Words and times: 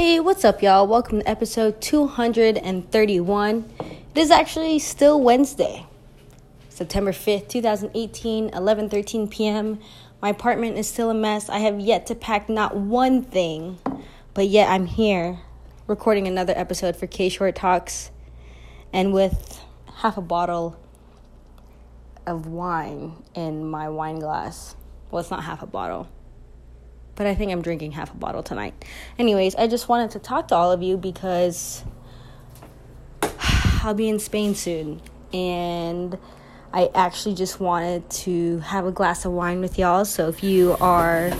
Hey, 0.00 0.18
what's 0.18 0.46
up, 0.46 0.62
y'all? 0.62 0.86
Welcome 0.86 1.20
to 1.20 1.28
episode 1.28 1.82
231. 1.82 3.70
It 4.14 4.18
is 4.18 4.30
actually 4.30 4.78
still 4.78 5.20
Wednesday, 5.20 5.84
September 6.70 7.12
5th, 7.12 7.48
2018, 7.48 8.48
11:13 8.48 9.30
p.m. 9.30 9.78
My 10.22 10.30
apartment 10.30 10.78
is 10.78 10.88
still 10.88 11.10
a 11.10 11.14
mess. 11.14 11.50
I 11.50 11.58
have 11.58 11.78
yet 11.78 12.06
to 12.06 12.14
pack 12.14 12.48
not 12.48 12.74
one 12.74 13.22
thing, 13.22 13.78
but 14.32 14.48
yet 14.48 14.70
I'm 14.70 14.86
here 14.86 15.40
recording 15.86 16.26
another 16.26 16.54
episode 16.56 16.96
for 16.96 17.06
K 17.06 17.28
Short 17.28 17.54
Talks 17.54 18.10
and 18.94 19.12
with 19.12 19.62
half 19.96 20.16
a 20.16 20.22
bottle 20.22 20.80
of 22.26 22.46
wine 22.46 23.16
in 23.34 23.68
my 23.68 23.90
wine 23.90 24.18
glass. 24.18 24.76
Well, 25.10 25.20
it's 25.20 25.30
not 25.30 25.44
half 25.44 25.62
a 25.62 25.66
bottle 25.66 26.08
but 27.20 27.26
I 27.26 27.34
think 27.34 27.52
I'm 27.52 27.60
drinking 27.60 27.92
half 27.92 28.14
a 28.14 28.16
bottle 28.16 28.42
tonight. 28.42 28.72
Anyways, 29.18 29.54
I 29.54 29.66
just 29.66 29.90
wanted 29.90 30.12
to 30.12 30.18
talk 30.18 30.48
to 30.48 30.54
all 30.54 30.72
of 30.72 30.82
you 30.82 30.96
because 30.96 31.84
I'll 33.82 33.92
be 33.92 34.08
in 34.08 34.18
Spain 34.18 34.54
soon 34.54 35.02
and 35.30 36.16
I 36.72 36.88
actually 36.94 37.34
just 37.34 37.60
wanted 37.60 38.08
to 38.08 38.60
have 38.60 38.86
a 38.86 38.90
glass 38.90 39.26
of 39.26 39.32
wine 39.32 39.60
with 39.60 39.78
y'all. 39.78 40.06
So 40.06 40.28
if 40.28 40.42
you 40.42 40.78
are 40.80 41.30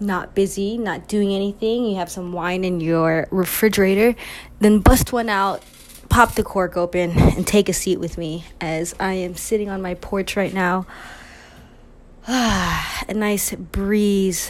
not 0.00 0.34
busy, 0.34 0.78
not 0.78 1.06
doing 1.06 1.34
anything, 1.34 1.84
you 1.84 1.96
have 1.96 2.10
some 2.10 2.32
wine 2.32 2.64
in 2.64 2.80
your 2.80 3.28
refrigerator, 3.30 4.16
then 4.60 4.78
bust 4.78 5.12
one 5.12 5.28
out, 5.28 5.62
pop 6.08 6.34
the 6.34 6.42
cork 6.42 6.78
open, 6.78 7.10
and 7.10 7.46
take 7.46 7.68
a 7.68 7.74
seat 7.74 8.00
with 8.00 8.16
me 8.16 8.46
as 8.58 8.94
I 8.98 9.12
am 9.12 9.34
sitting 9.34 9.68
on 9.68 9.82
my 9.82 9.92
porch 9.92 10.34
right 10.34 10.54
now 10.54 10.86
Ah, 12.28 13.02
a 13.08 13.14
nice 13.14 13.52
breeze 13.52 14.48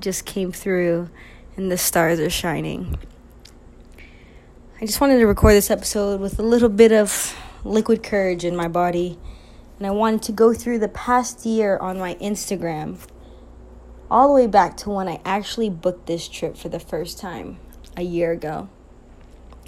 just 0.00 0.24
came 0.24 0.50
through 0.50 1.08
and 1.56 1.70
the 1.70 1.78
stars 1.78 2.18
are 2.18 2.28
shining. 2.28 2.98
I 4.80 4.86
just 4.86 5.00
wanted 5.00 5.20
to 5.20 5.26
record 5.26 5.54
this 5.54 5.70
episode 5.70 6.20
with 6.20 6.40
a 6.40 6.42
little 6.42 6.68
bit 6.68 6.90
of 6.90 7.36
liquid 7.62 8.02
courage 8.02 8.44
in 8.44 8.56
my 8.56 8.66
body. 8.66 9.20
And 9.78 9.86
I 9.86 9.92
wanted 9.92 10.22
to 10.22 10.32
go 10.32 10.52
through 10.52 10.80
the 10.80 10.88
past 10.88 11.46
year 11.46 11.78
on 11.78 11.96
my 11.96 12.16
Instagram, 12.16 12.98
all 14.10 14.26
the 14.26 14.34
way 14.34 14.46
back 14.48 14.76
to 14.78 14.90
when 14.90 15.06
I 15.06 15.20
actually 15.24 15.70
booked 15.70 16.06
this 16.06 16.26
trip 16.26 16.56
for 16.56 16.68
the 16.68 16.80
first 16.80 17.18
time 17.18 17.58
a 17.96 18.02
year 18.02 18.32
ago. 18.32 18.68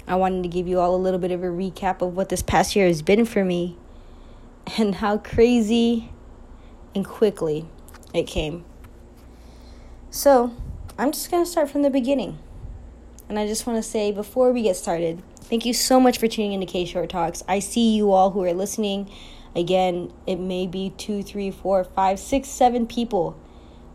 I 0.05 0.17
wanted 0.17 0.43
to 0.43 0.49
give 0.49 0.67
you 0.67 0.77
all 0.81 0.93
a 0.93 0.97
little 0.97 1.19
bit 1.19 1.31
of 1.31 1.41
a 1.41 1.47
recap 1.47 2.01
of 2.01 2.17
what 2.17 2.27
this 2.27 2.41
past 2.41 2.75
year 2.75 2.87
has 2.87 3.01
been 3.01 3.23
for 3.23 3.45
me 3.45 3.77
and 4.77 4.95
how 4.95 5.19
crazy 5.19 6.09
and 6.95 7.05
quickly 7.05 7.65
it 8.13 8.23
came. 8.23 8.65
So, 10.11 10.53
I'm 10.97 11.11
just 11.11 11.31
going 11.31 11.43
to 11.43 11.49
start 11.49 11.71
from 11.71 11.81
the 11.81 11.89
beginning. 11.89 12.37
And 13.27 13.39
I 13.39 13.47
just 13.47 13.65
want 13.65 13.83
to 13.83 13.89
say 13.89 14.11
before 14.11 14.51
we 14.51 14.61
get 14.61 14.75
started, 14.75 15.23
thank 15.37 15.65
you 15.65 15.73
so 15.73 15.99
much 15.99 16.19
for 16.19 16.27
tuning 16.27 16.53
into 16.53 16.67
K 16.67 16.85
Short 16.85 17.09
Talks. 17.09 17.41
I 17.47 17.59
see 17.59 17.95
you 17.95 18.11
all 18.11 18.29
who 18.29 18.43
are 18.43 18.53
listening. 18.53 19.09
Again, 19.55 20.13
it 20.27 20.35
may 20.35 20.67
be 20.67 20.91
two, 20.97 21.23
three, 21.23 21.49
four, 21.49 21.83
five, 21.83 22.19
six, 22.19 22.49
seven 22.49 22.85
people, 22.85 23.35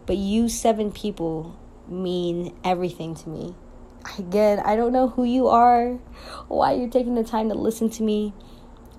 but 0.06 0.16
you 0.16 0.48
seven 0.48 0.90
people 0.90 1.56
mean 1.86 2.56
everything 2.64 3.14
to 3.14 3.28
me. 3.28 3.54
Again, 4.18 4.60
I 4.60 4.74
don't 4.74 4.92
know 4.92 5.08
who 5.08 5.22
you 5.22 5.46
are, 5.48 5.92
why 6.48 6.72
you're 6.72 6.90
taking 6.90 7.14
the 7.14 7.24
time 7.24 7.48
to 7.50 7.54
listen 7.54 7.90
to 7.90 8.02
me, 8.02 8.32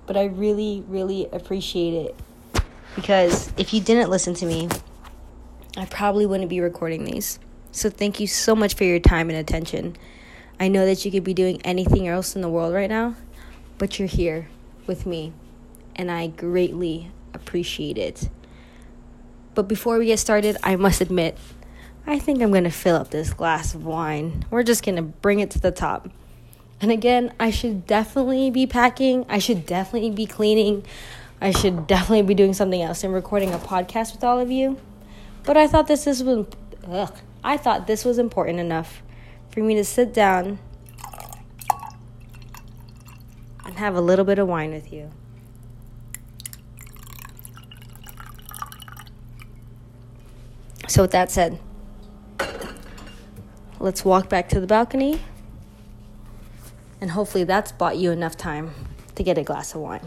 but 0.06 0.16
I 0.16 0.24
really, 0.24 0.84
really 0.88 1.28
appreciate 1.32 1.92
it 1.92 2.16
because 2.94 3.52
if 3.56 3.72
you 3.72 3.80
didn't 3.80 4.10
listen 4.10 4.34
to 4.34 4.46
me, 4.46 4.68
I 5.76 5.84
probably 5.84 6.26
wouldn't 6.26 6.50
be 6.50 6.60
recording 6.60 7.04
these. 7.04 7.38
So 7.72 7.88
thank 7.90 8.20
you 8.20 8.26
so 8.26 8.54
much 8.54 8.74
for 8.74 8.84
your 8.84 8.98
time 8.98 9.30
and 9.30 9.38
attention. 9.38 9.96
I 10.58 10.68
know 10.68 10.84
that 10.84 11.04
you 11.04 11.10
could 11.10 11.24
be 11.24 11.34
doing 11.34 11.62
anything 11.62 12.08
else 12.08 12.34
in 12.34 12.42
the 12.42 12.48
world 12.48 12.74
right 12.74 12.90
now, 12.90 13.16
but 13.78 13.98
you're 13.98 14.08
here 14.08 14.48
with 14.86 15.06
me, 15.06 15.32
and 15.96 16.10
I 16.10 16.26
greatly 16.26 17.10
appreciate 17.32 17.96
it. 17.96 18.28
But 19.54 19.68
before 19.68 19.98
we 19.98 20.06
get 20.06 20.18
started, 20.18 20.56
I 20.62 20.76
must 20.76 21.00
admit, 21.00 21.38
I 22.06 22.18
think 22.18 22.42
I'm 22.42 22.50
to 22.64 22.70
fill 22.70 22.96
up 22.96 23.10
this 23.10 23.32
glass 23.32 23.74
of 23.74 23.84
wine. 23.84 24.44
We're 24.50 24.62
just 24.62 24.82
to 24.96 25.02
bring 25.02 25.40
it 25.40 25.50
to 25.52 25.60
the 25.60 25.70
top. 25.70 26.08
And 26.80 26.90
again, 26.90 27.32
I 27.38 27.50
should 27.50 27.86
definitely 27.86 28.50
be 28.50 28.66
packing. 28.66 29.26
I 29.28 29.38
should 29.38 29.66
definitely 29.66 30.10
be 30.10 30.26
cleaning. 30.26 30.84
I 31.40 31.50
should 31.50 31.86
definitely 31.86 32.22
be 32.22 32.34
doing 32.34 32.52
something 32.52 32.82
else 32.82 33.04
and 33.04 33.14
recording 33.14 33.52
a 33.52 33.58
podcast 33.58 34.12
with 34.12 34.24
all 34.24 34.38
of 34.38 34.50
you. 34.50 34.78
But 35.44 35.56
I 35.56 35.66
thought 35.66 35.86
this 35.86 36.04
this 36.04 36.22
was 36.22 36.46
ugh, 36.86 37.16
I 37.42 37.56
thought 37.56 37.86
this 37.86 38.04
was 38.04 38.18
important 38.18 38.58
enough 38.60 39.02
for 39.50 39.60
me 39.60 39.74
to 39.74 39.84
sit 39.84 40.12
down 40.12 40.58
and 43.64 43.78
have 43.78 43.94
a 43.94 44.00
little 44.00 44.24
bit 44.24 44.38
of 44.38 44.46
wine 44.46 44.72
with 44.72 44.92
you. 44.92 45.10
So 50.88 51.02
with 51.02 51.12
that 51.12 51.30
said, 51.30 51.58
let's 53.78 54.04
walk 54.04 54.28
back 54.28 54.48
to 54.50 54.60
the 54.60 54.66
balcony 54.66 55.20
and 57.00 57.12
hopefully 57.12 57.44
that's 57.44 57.72
bought 57.72 57.96
you 57.96 58.10
enough 58.10 58.36
time 58.36 58.74
to 59.14 59.22
get 59.22 59.38
a 59.38 59.42
glass 59.42 59.74
of 59.74 59.80
wine. 59.80 60.06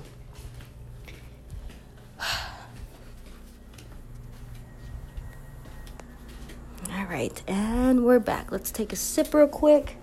Right, 7.14 7.44
and 7.46 8.04
we're 8.04 8.20
back. 8.20 8.52
Let's 8.52 8.72
take 8.72 8.92
a 8.92 8.96
sip 8.96 9.36
real 9.36 9.48
quick. 9.48 9.98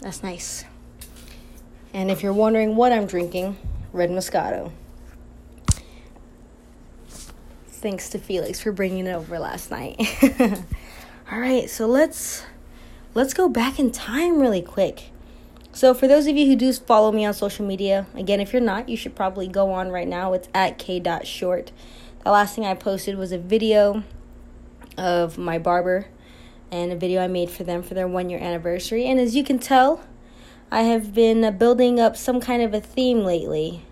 That's 0.00 0.22
nice. 0.22 0.64
And 1.92 2.10
if 2.10 2.22
you're 2.22 2.32
wondering 2.32 2.76
what 2.76 2.92
I'm 2.92 3.04
drinking, 3.04 3.58
red 3.92 4.08
Moscato. 4.08 4.72
Thanks 7.68 8.08
to 8.10 8.18
Felix 8.18 8.58
for 8.58 8.72
bringing 8.72 9.06
it 9.06 9.12
over 9.12 9.38
last 9.38 9.70
night. 9.70 10.00
All 11.38 11.44
right, 11.44 11.70
so 11.70 11.86
let's 11.86 12.44
let's 13.14 13.32
go 13.32 13.48
back 13.48 13.78
in 13.78 13.92
time 13.92 14.40
really 14.40 14.60
quick. 14.60 15.12
So 15.70 15.94
for 15.94 16.08
those 16.08 16.26
of 16.26 16.36
you 16.36 16.46
who 16.48 16.56
do 16.56 16.72
follow 16.72 17.12
me 17.12 17.24
on 17.24 17.32
social 17.32 17.64
media, 17.64 18.08
again, 18.16 18.40
if 18.40 18.52
you're 18.52 18.60
not, 18.60 18.88
you 18.88 18.96
should 18.96 19.14
probably 19.14 19.46
go 19.46 19.70
on 19.70 19.90
right 19.90 20.08
now. 20.08 20.32
It's 20.32 20.48
at 20.52 20.78
k.short. 20.78 21.70
The 22.24 22.32
last 22.32 22.56
thing 22.56 22.66
I 22.66 22.74
posted 22.74 23.16
was 23.16 23.30
a 23.30 23.38
video 23.38 24.02
of 24.96 25.38
my 25.38 25.60
barber 25.60 26.08
and 26.72 26.90
a 26.90 26.96
video 26.96 27.22
I 27.22 27.28
made 27.28 27.50
for 27.50 27.62
them 27.62 27.84
for 27.84 27.94
their 27.94 28.08
one 28.08 28.28
year 28.30 28.40
anniversary. 28.40 29.06
And 29.06 29.20
as 29.20 29.36
you 29.36 29.44
can 29.44 29.60
tell, 29.60 30.04
I 30.72 30.82
have 30.82 31.14
been 31.14 31.56
building 31.56 32.00
up 32.00 32.16
some 32.16 32.40
kind 32.40 32.62
of 32.62 32.74
a 32.74 32.80
theme 32.80 33.20
lately. 33.20 33.84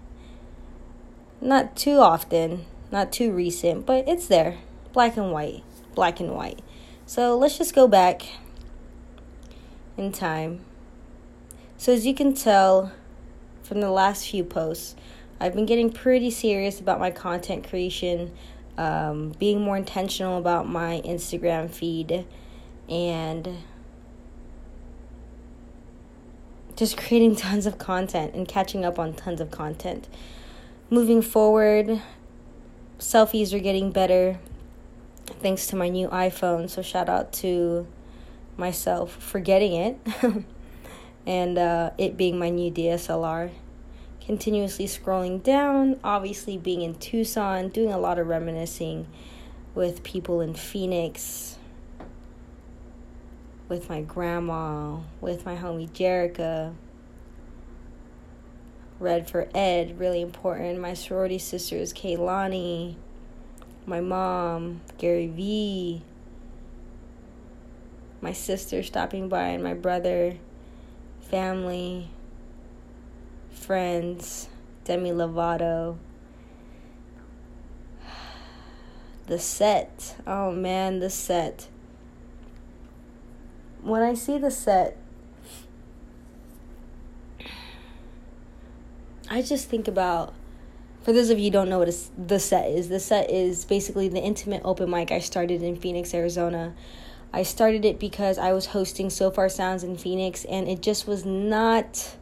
Not 1.41 1.77
too 1.77 1.99
often, 1.99 2.67
not 2.91 3.13
too 3.13 3.31
recent, 3.31 3.87
but 3.87 4.09
it's 4.09 4.27
there. 4.27 4.59
Black 4.93 5.17
and 5.17 5.31
white. 5.31 5.63
Black 5.95 6.19
and 6.19 6.35
white. 6.35 6.59
So 7.09 7.39
let's 7.39 7.57
just 7.57 7.73
go 7.73 7.87
back 7.87 8.23
in 9.97 10.11
time. 10.11 10.65
So, 11.79 11.93
as 11.93 12.05
you 12.05 12.13
can 12.13 12.35
tell 12.35 12.91
from 13.63 13.81
the 13.81 13.91
last 13.91 14.29
few 14.29 14.43
posts, 14.43 14.97
I've 15.39 15.55
been 15.55 15.67
getting 15.67 15.93
pretty 15.93 16.33
serious 16.33 16.81
about 16.81 16.99
my 16.99 17.13
content 17.13 17.69
creation, 17.69 18.33
um, 18.77 19.31
being 19.39 19.61
more 19.61 19.77
intentional 19.77 20.37
about 20.37 20.69
my 20.69 21.01
Instagram 21.05 21.71
feed, 21.71 22.27
and 22.89 23.59
just 26.75 26.97
creating 26.97 27.37
tons 27.37 27.67
of 27.67 27.79
content 27.79 28.35
and 28.35 28.49
catching 28.49 28.85
up 28.85 28.99
on 28.99 29.15
tons 29.15 29.41
of 29.41 29.53
content. 29.53 30.09
Moving 30.91 31.23
forward, 31.23 32.03
selfies 32.99 33.53
are 33.53 33.61
getting 33.61 33.93
better 33.93 34.41
thanks 35.27 35.67
to 35.69 35.77
my 35.77 35.89
new 35.89 36.09
iPhone. 36.09 36.69
So 36.71 36.83
shout 36.83 37.09
out 37.09 37.33
to 37.35 37.87
myself 38.57 39.13
for 39.13 39.39
getting 39.41 39.75
it 39.75 39.99
and 41.27 41.59
uh, 41.59 41.91
it 41.99 42.17
being 42.17 42.39
my 42.39 42.51
new 42.51 42.71
DSLR. 42.71 43.51
Continuously 44.21 44.87
scrolling 44.87 45.43
down, 45.43 46.01
obviously 46.03 46.57
being 46.57 46.83
in 46.83 46.95
Tucson, 46.97 47.69
doing 47.69 47.93
a 47.93 47.99
lot 47.99 48.19
of 48.19 48.27
reminiscing 48.27 49.07
with 49.75 50.03
people 50.03 50.41
in 50.41 50.55
Phoenix, 50.55 51.59
with 53.69 53.89
my 53.89 54.01
grandma, 54.01 54.99
with 55.21 55.45
my 55.45 55.55
homie 55.55 55.89
Jerica. 55.91 56.75
Red 58.99 59.31
for 59.31 59.49
Ed, 59.55 60.01
really 60.01 60.23
important. 60.23 60.81
My 60.81 60.95
sorority 60.95 61.39
sisters, 61.39 61.93
Kaylani, 61.93 62.97
my 63.87 64.01
mom, 64.01 64.81
Gary 64.99 65.29
Vee, 65.29 66.03
my 68.21 68.33
sister 68.33 68.83
stopping 68.83 69.29
by, 69.29 69.49
and 69.49 69.63
my 69.63 69.75
brother. 69.75 70.37
family, 71.31 72.09
friends, 73.51 74.49
Demi 74.85 75.11
Lovato. 75.11 75.97
The 79.27 79.41
set. 79.41 80.15
Oh 80.25 80.53
man, 80.53 81.01
the 81.01 81.11
set. 81.11 81.67
When 83.83 84.03
I 84.03 84.15
see 84.15 84.39
the 84.39 84.53
set, 84.53 84.97
I 89.29 89.43
just 89.43 89.69
think 89.69 89.89
about 89.89 90.33
for 91.07 91.13
those 91.13 91.31
of 91.31 91.39
you 91.39 91.53
don't 91.53 91.69
know 91.69 91.79
what 91.79 91.97
the 92.19 92.41
set 92.41 92.69
is, 92.69 92.89
the 92.89 92.99
set 92.99 93.31
is 93.31 93.65
basically 93.65 94.09
the 94.09 94.19
intimate 94.19 94.61
open 94.65 94.91
mic 94.91 95.13
I 95.13 95.21
started 95.21 95.63
in 95.63 95.77
Phoenix, 95.77 96.13
Arizona. 96.13 96.75
I 97.33 97.45
started 97.45 97.85
it 97.85 98.01
because 98.01 98.39
I 98.39 98.53
was 98.53 98.67
hosting 98.67 99.09
Sofar 99.09 99.49
Sounds 99.49 99.85
in 99.85 99.97
Phoenix, 99.97 100.45
and 100.47 100.67
it 100.67 100.83
just 100.83 101.07
was 101.07 101.25
not 101.25 102.17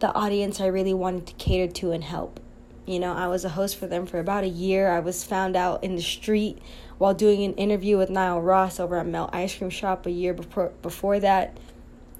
the 0.00 0.12
audience 0.12 0.60
I 0.60 0.66
really 0.66 0.94
wanted 0.94 1.28
to 1.28 1.34
cater 1.34 1.72
to 1.72 1.92
and 1.92 2.02
help. 2.02 2.40
You 2.86 2.98
know, 2.98 3.12
I 3.12 3.28
was 3.28 3.44
a 3.44 3.50
host 3.50 3.76
for 3.76 3.86
them 3.86 4.04
for 4.04 4.18
about 4.18 4.42
a 4.42 4.48
year. 4.48 4.90
I 4.90 4.98
was 4.98 5.22
found 5.22 5.54
out 5.54 5.84
in 5.84 5.94
the 5.94 6.02
street 6.02 6.58
while 6.98 7.14
doing 7.14 7.44
an 7.44 7.54
interview 7.54 7.98
with 7.98 8.10
Niall 8.10 8.42
Ross 8.42 8.80
over 8.80 8.98
at 8.98 9.06
Melt 9.06 9.30
Ice 9.32 9.56
Cream 9.56 9.70
Shop 9.70 10.06
a 10.06 10.10
year 10.10 10.34
before 10.34 10.72
before 10.82 11.20
that. 11.20 11.56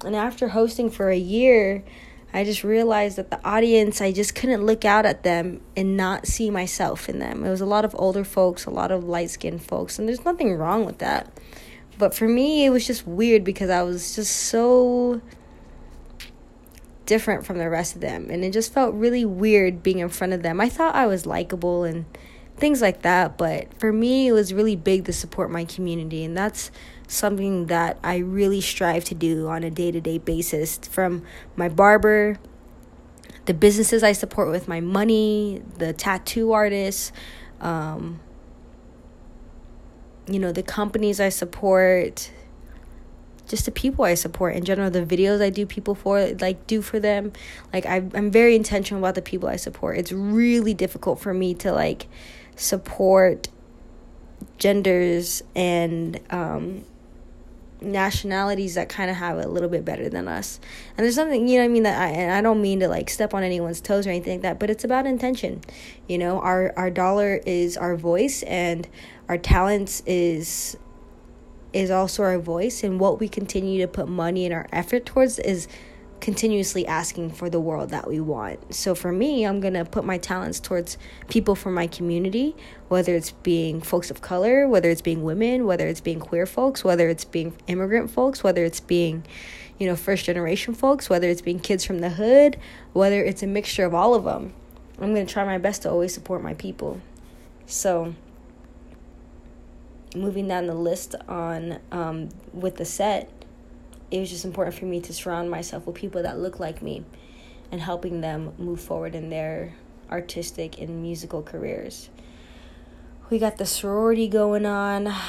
And 0.05 0.15
after 0.15 0.47
hosting 0.47 0.89
for 0.89 1.09
a 1.09 1.17
year, 1.17 1.83
I 2.33 2.43
just 2.43 2.63
realized 2.63 3.17
that 3.17 3.29
the 3.29 3.39
audience, 3.45 4.01
I 4.01 4.11
just 4.11 4.33
couldn't 4.33 4.65
look 4.65 4.85
out 4.85 5.05
at 5.05 5.23
them 5.23 5.61
and 5.77 5.95
not 5.95 6.25
see 6.25 6.49
myself 6.49 7.07
in 7.07 7.19
them. 7.19 7.45
It 7.45 7.49
was 7.49 7.61
a 7.61 7.65
lot 7.65 7.85
of 7.85 7.95
older 7.97 8.23
folks, 8.23 8.65
a 8.65 8.71
lot 8.71 8.91
of 8.91 9.03
light 9.03 9.29
skinned 9.29 9.61
folks, 9.61 9.99
and 9.99 10.07
there's 10.07 10.25
nothing 10.25 10.55
wrong 10.55 10.85
with 10.85 10.97
that. 10.97 11.31
But 11.99 12.15
for 12.15 12.27
me, 12.27 12.65
it 12.65 12.71
was 12.71 12.87
just 12.87 13.05
weird 13.05 13.43
because 13.43 13.69
I 13.69 13.83
was 13.83 14.15
just 14.15 14.35
so 14.35 15.21
different 17.05 17.45
from 17.45 17.57
the 17.57 17.69
rest 17.69 17.95
of 17.95 18.01
them. 18.01 18.29
And 18.29 18.43
it 18.43 18.51
just 18.51 18.73
felt 18.73 18.95
really 18.95 19.25
weird 19.25 19.83
being 19.83 19.99
in 19.99 20.09
front 20.09 20.33
of 20.33 20.41
them. 20.41 20.59
I 20.59 20.69
thought 20.69 20.95
I 20.95 21.05
was 21.05 21.25
likable 21.25 21.83
and 21.83 22.05
things 22.57 22.81
like 22.81 23.01
that. 23.03 23.37
But 23.37 23.73
for 23.79 23.91
me, 23.91 24.27
it 24.27 24.31
was 24.31 24.53
really 24.53 24.75
big 24.75 25.05
to 25.05 25.13
support 25.13 25.51
my 25.51 25.65
community. 25.65 26.23
And 26.23 26.35
that's 26.35 26.71
something 27.13 27.67
that 27.67 27.97
I 28.03 28.17
really 28.17 28.61
strive 28.61 29.03
to 29.05 29.15
do 29.15 29.47
on 29.47 29.63
a 29.63 29.69
day 29.69 29.91
to 29.91 30.01
day 30.01 30.17
basis 30.17 30.77
from 30.77 31.23
my 31.55 31.69
barber, 31.69 32.37
the 33.45 33.53
businesses 33.53 34.03
I 34.03 34.13
support 34.13 34.49
with 34.49 34.67
my 34.67 34.79
money, 34.79 35.61
the 35.77 35.93
tattoo 35.93 36.53
artists, 36.53 37.11
um, 37.61 38.19
you 40.27 40.39
know, 40.39 40.51
the 40.51 40.63
companies 40.63 41.19
I 41.19 41.29
support, 41.29 42.31
just 43.47 43.65
the 43.65 43.71
people 43.71 44.05
I 44.05 44.13
support 44.13 44.55
in 44.55 44.63
general, 44.63 44.89
the 44.89 45.05
videos 45.05 45.41
I 45.41 45.49
do 45.49 45.65
people 45.65 45.95
for, 45.95 46.27
like 46.39 46.65
do 46.67 46.81
for 46.81 46.99
them. 46.99 47.33
Like 47.73 47.85
I, 47.85 47.97
I'm 48.13 48.31
very 48.31 48.55
intentional 48.55 49.03
about 49.03 49.15
the 49.15 49.21
people 49.21 49.49
I 49.49 49.57
support. 49.57 49.97
It's 49.97 50.11
really 50.11 50.73
difficult 50.73 51.19
for 51.19 51.33
me 51.33 51.53
to 51.55 51.73
like 51.73 52.07
support 52.55 53.49
genders 54.57 55.43
and 55.55 56.19
um, 56.29 56.85
nationalities 57.83 58.75
that 58.75 58.89
kind 58.89 59.09
of 59.09 59.17
have 59.17 59.37
it 59.39 59.45
a 59.45 59.49
little 59.49 59.69
bit 59.69 59.85
better 59.85 60.09
than 60.09 60.27
us. 60.27 60.59
And 60.97 61.03
there's 61.03 61.15
something, 61.15 61.47
you 61.47 61.59
know 61.59 61.65
I 61.65 61.67
mean, 61.67 61.83
that 61.83 62.01
I, 62.01 62.07
and 62.09 62.31
I 62.31 62.41
don't 62.41 62.61
mean 62.61 62.79
to 62.81 62.87
like 62.87 63.09
step 63.09 63.33
on 63.33 63.43
anyone's 63.43 63.81
toes 63.81 64.07
or 64.07 64.09
anything 64.09 64.33
like 64.33 64.41
that, 64.41 64.59
but 64.59 64.69
it's 64.69 64.83
about 64.83 65.05
intention. 65.05 65.61
You 66.07 66.17
know, 66.17 66.39
our, 66.39 66.73
our 66.77 66.89
dollar 66.89 67.41
is 67.45 67.77
our 67.77 67.95
voice 67.95 68.43
and 68.43 68.87
our 69.29 69.37
talents 69.37 70.03
is 70.05 70.77
is 71.73 71.89
also 71.89 72.21
our 72.21 72.37
voice 72.37 72.83
and 72.83 72.99
what 72.99 73.19
we 73.19 73.27
continue 73.27 73.81
to 73.81 73.87
put 73.87 74.07
money 74.07 74.45
and 74.45 74.53
our 74.53 74.67
effort 74.71 75.07
towards 75.07 75.39
is 75.39 75.67
continuously 76.23 76.87
asking 76.87 77.29
for 77.29 77.49
the 77.49 77.59
world 77.59 77.89
that 77.89 78.07
we 78.07 78.17
want. 78.17 78.73
So 78.73 78.95
for 78.95 79.11
me, 79.11 79.45
I'm 79.45 79.59
going 79.59 79.73
to 79.73 79.83
put 79.83 80.05
my 80.05 80.17
talents 80.17 80.57
towards 80.57 80.97
people 81.27 81.53
from 81.53 81.73
my 81.73 81.85
community, 81.85 82.55
whether 82.87 83.13
it's 83.13 83.31
being 83.31 83.81
folks 83.81 84.09
of 84.09 84.21
color, 84.21 84.65
whether 84.65 84.89
it's 84.89 85.01
being 85.01 85.23
women, 85.23 85.65
whether 85.65 85.85
it's 85.85 85.99
being 85.99 86.21
queer 86.21 86.45
folks, 86.45 86.81
whether 86.81 87.09
it's 87.09 87.25
being 87.25 87.53
immigrant 87.67 88.09
folks, 88.09 88.41
whether 88.41 88.63
it's 88.63 88.79
being, 88.79 89.25
you 89.77 89.85
know, 89.85 89.97
first 89.97 90.23
generation 90.23 90.73
folks, 90.73 91.09
whether 91.09 91.27
it's 91.27 91.41
being 91.41 91.59
kids 91.59 91.83
from 91.83 91.99
the 91.99 92.11
hood, 92.11 92.57
whether 92.93 93.21
it's 93.21 93.43
a 93.43 93.47
mixture 93.47 93.83
of 93.83 93.93
all 93.93 94.15
of 94.15 94.23
them. 94.23 94.53
I'm 95.01 95.13
going 95.13 95.27
to 95.27 95.33
try 95.33 95.43
my 95.43 95.57
best 95.57 95.81
to 95.81 95.89
always 95.89 96.13
support 96.13 96.41
my 96.41 96.53
people. 96.53 97.01
So, 97.65 98.15
moving 100.15 100.47
down 100.47 100.67
the 100.67 100.73
list 100.73 101.15
on 101.27 101.79
um, 101.91 102.29
with 102.53 102.77
the 102.77 102.85
set, 102.85 103.29
it 104.13 104.19
was 104.19 104.29
just 104.29 104.45
important 104.45 104.75
for 104.75 104.85
me 104.85 105.01
to 105.01 105.11
surround 105.11 105.49
myself 105.49 105.87
with 105.87 105.95
people 105.95 106.21
that 106.21 106.37
look 106.37 106.59
like 106.59 106.83
me 106.83 107.03
and 107.71 107.81
helping 107.81 108.21
them 108.21 108.53
move 108.59 108.79
forward 108.79 109.15
in 109.15 109.31
their 109.31 109.73
artistic 110.11 110.79
and 110.79 111.01
musical 111.01 111.41
careers. 111.41 112.11
We 113.31 113.39
got 113.39 113.57
the 113.57 113.65
sorority 113.65 114.27
going 114.27 114.67
on. 114.67 115.11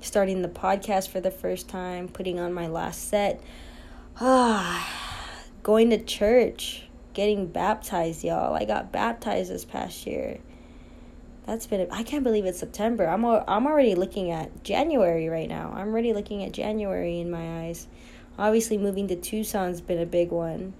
Starting 0.00 0.42
the 0.42 0.48
podcast 0.48 1.08
for 1.08 1.20
the 1.20 1.32
first 1.32 1.68
time, 1.68 2.06
putting 2.06 2.38
on 2.38 2.52
my 2.52 2.68
last 2.68 3.08
set. 3.08 3.42
Ah, 4.20 4.88
going 5.64 5.90
to 5.90 5.98
church, 5.98 6.86
getting 7.12 7.48
baptized, 7.48 8.22
y'all. 8.22 8.54
I 8.54 8.64
got 8.64 8.92
baptized 8.92 9.50
this 9.50 9.64
past 9.64 10.06
year. 10.06 10.38
That's 11.46 11.66
been 11.66 11.86
I 11.90 12.02
can't 12.02 12.24
believe 12.24 12.46
it's 12.46 12.58
September. 12.58 13.06
I'm 13.06 13.24
I'm 13.24 13.66
already 13.66 13.94
looking 13.94 14.30
at 14.30 14.64
January 14.64 15.28
right 15.28 15.48
now. 15.48 15.72
I'm 15.74 15.88
already 15.88 16.14
looking 16.14 16.42
at 16.42 16.52
January 16.52 17.20
in 17.20 17.30
my 17.30 17.64
eyes. 17.64 17.86
Obviously 18.38 18.78
moving 18.78 19.08
to 19.08 19.16
Tucson's 19.16 19.80
been 19.80 19.98
a 20.00 20.06
big 20.06 20.30
one 20.30 20.72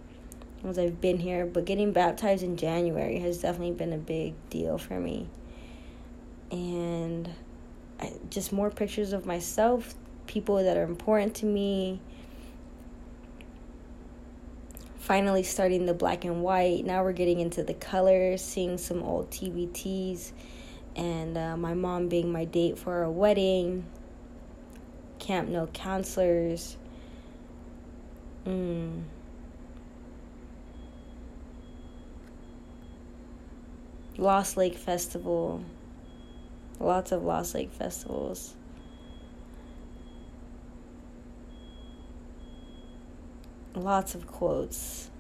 as 0.67 0.79
I've 0.79 1.01
been 1.01 1.19
here, 1.19 1.45
but 1.45 1.67
getting 1.67 1.93
baptized 1.93 2.43
in 2.43 2.57
January 2.57 3.19
has 3.19 3.39
definitely 3.39 3.75
been 3.75 3.93
a 3.93 3.99
big 3.99 4.35
deal 4.49 4.79
for 4.79 4.99
me. 4.99 5.29
And 6.51 7.31
I, 8.01 8.15
just 8.31 8.51
more 8.51 8.71
pictures 8.71 9.13
of 9.13 9.27
myself, 9.27 9.95
people 10.27 10.57
that 10.65 10.77
are 10.79 10.85
important 10.85 11.35
to 11.37 11.47
me. 11.47 12.01
Finally 14.99 15.43
starting 15.43 15.85
the 15.85 15.93
black 15.93 16.25
and 16.25 16.43
white. 16.43 16.87
Now 16.87 17.05
we're 17.05 17.13
getting 17.13 17.41
into 17.41 17.63
the 17.63 17.75
colors, 17.75 18.41
seeing 18.41 18.79
some 18.79 19.03
old 19.03 19.31
TBTs 19.31 20.33
and 20.97 21.37
uh, 21.37 21.57
my 21.57 21.75
mom 21.75 22.09
being 22.09 22.31
my 22.31 22.45
date 22.45 22.79
for 22.79 23.03
a 23.03 23.11
wedding, 23.11 23.85
Camp 25.19 25.49
No 25.49 25.67
Counselors. 25.69 26.77
Mm. 28.47 29.03
Lost 34.17 34.57
Lake 34.57 34.77
Festival. 34.77 35.65
Lots 36.79 37.13
of 37.13 37.25
Lost 37.25 37.55
Lake 37.55 37.73
festivals. 37.73 38.55
Lots 43.75 44.15
of 44.15 44.27
quotes. 44.27 45.11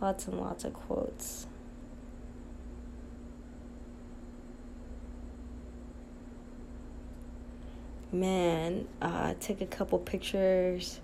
Lots 0.00 0.28
and 0.28 0.40
lots 0.40 0.64
of 0.64 0.74
quotes. 0.74 1.46
Man, 8.20 8.86
uh, 9.00 9.34
took 9.34 9.60
a 9.60 9.66
couple 9.66 9.98
pictures 9.98 11.00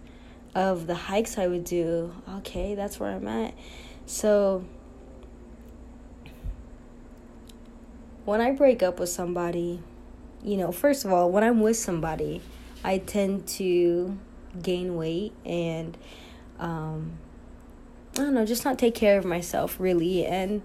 of 0.55 0.87
the 0.87 0.95
hikes 0.95 1.39
I 1.39 1.47
would 1.47 1.65
do. 1.65 2.13
Okay, 2.39 2.75
that's 2.75 3.01
where 3.01 3.11
I'm 3.11 3.27
at. 3.29 3.55
So, 4.07 4.65
when 8.25 8.41
I 8.41 8.53
break 8.53 8.83
up 8.83 8.99
with 8.99 9.09
somebody, 9.09 9.81
you 10.43 10.57
know, 10.57 10.73
first 10.73 11.05
of 11.05 11.13
all, 11.13 11.31
when 11.31 11.45
I'm 11.45 11.61
with 11.61 11.77
somebody, 11.77 12.43
I 12.85 12.99
tend 12.99 13.47
to 13.49 14.19
gain 14.61 14.97
weight 14.97 15.33
and, 15.45 15.97
um, 16.59 17.19
I 18.15 18.19
don't 18.19 18.35
know, 18.35 18.45
just 18.45 18.65
not 18.65 18.79
take 18.79 18.95
care 18.95 19.19
of 19.19 19.25
myself 19.25 19.81
really. 19.81 20.27
And, 20.27 20.63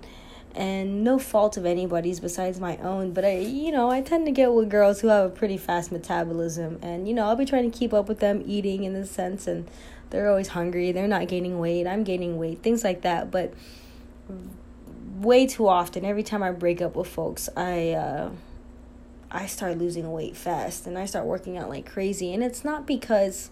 and 0.55 1.03
no 1.03 1.19
fault 1.19 1.57
of 1.57 1.65
anybody's 1.65 2.19
besides 2.19 2.59
my 2.59 2.77
own 2.77 3.11
but 3.11 3.23
i 3.23 3.37
you 3.37 3.71
know 3.71 3.91
i 3.91 4.01
tend 4.01 4.25
to 4.25 4.31
get 4.31 4.51
with 4.51 4.69
girls 4.69 5.01
who 5.01 5.07
have 5.07 5.25
a 5.25 5.29
pretty 5.29 5.57
fast 5.57 5.91
metabolism 5.91 6.79
and 6.81 7.07
you 7.07 7.13
know 7.13 7.25
i'll 7.25 7.35
be 7.35 7.45
trying 7.45 7.69
to 7.69 7.77
keep 7.77 7.93
up 7.93 8.07
with 8.07 8.19
them 8.19 8.41
eating 8.45 8.83
in 8.83 8.93
the 8.93 9.05
sense 9.05 9.45
and 9.45 9.67
they're 10.09 10.29
always 10.29 10.49
hungry 10.49 10.91
they're 10.91 11.07
not 11.07 11.27
gaining 11.27 11.59
weight 11.59 11.85
i'm 11.85 12.03
gaining 12.03 12.37
weight 12.37 12.61
things 12.63 12.83
like 12.83 13.01
that 13.01 13.29
but 13.29 13.53
way 15.19 15.45
too 15.45 15.67
often 15.67 16.05
every 16.05 16.23
time 16.23 16.41
i 16.41 16.51
break 16.51 16.81
up 16.81 16.95
with 16.95 17.07
folks 17.07 17.49
i 17.55 17.91
uh 17.91 18.29
i 19.29 19.45
start 19.45 19.77
losing 19.77 20.11
weight 20.11 20.35
fast 20.35 20.87
and 20.87 20.97
i 20.97 21.05
start 21.05 21.25
working 21.25 21.57
out 21.57 21.69
like 21.69 21.85
crazy 21.85 22.33
and 22.33 22.43
it's 22.43 22.63
not 22.63 22.85
because 22.87 23.49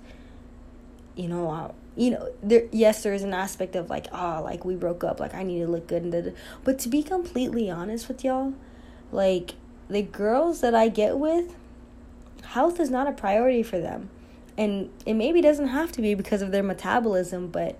you 1.15 1.27
know 1.27 1.73
you 1.95 2.11
know 2.11 2.31
there 2.43 2.65
yes 2.71 3.03
there 3.03 3.13
is 3.13 3.23
an 3.23 3.33
aspect 3.33 3.75
of 3.75 3.89
like 3.89 4.07
ah 4.11 4.39
oh, 4.39 4.43
like 4.43 4.65
we 4.65 4.75
broke 4.75 5.03
up 5.03 5.19
like 5.19 5.33
i 5.33 5.43
need 5.43 5.59
to 5.59 5.67
look 5.67 5.87
good 5.87 6.03
and 6.03 6.11
da, 6.11 6.21
da. 6.21 6.31
but 6.63 6.77
to 6.79 6.89
be 6.89 7.01
completely 7.01 7.69
honest 7.69 8.07
with 8.07 8.23
y'all 8.23 8.53
like 9.11 9.53
the 9.89 10.01
girls 10.01 10.61
that 10.61 10.75
i 10.75 10.89
get 10.89 11.17
with 11.17 11.55
health 12.43 12.79
is 12.79 12.89
not 12.89 13.07
a 13.07 13.11
priority 13.11 13.63
for 13.63 13.79
them 13.79 14.09
And 14.57 14.89
it 15.05 15.13
maybe 15.15 15.41
doesn't 15.41 15.67
have 15.67 15.91
to 15.93 16.01
be 16.01 16.15
because 16.15 16.41
of 16.41 16.51
their 16.51 16.63
metabolism, 16.63 17.47
but 17.47 17.77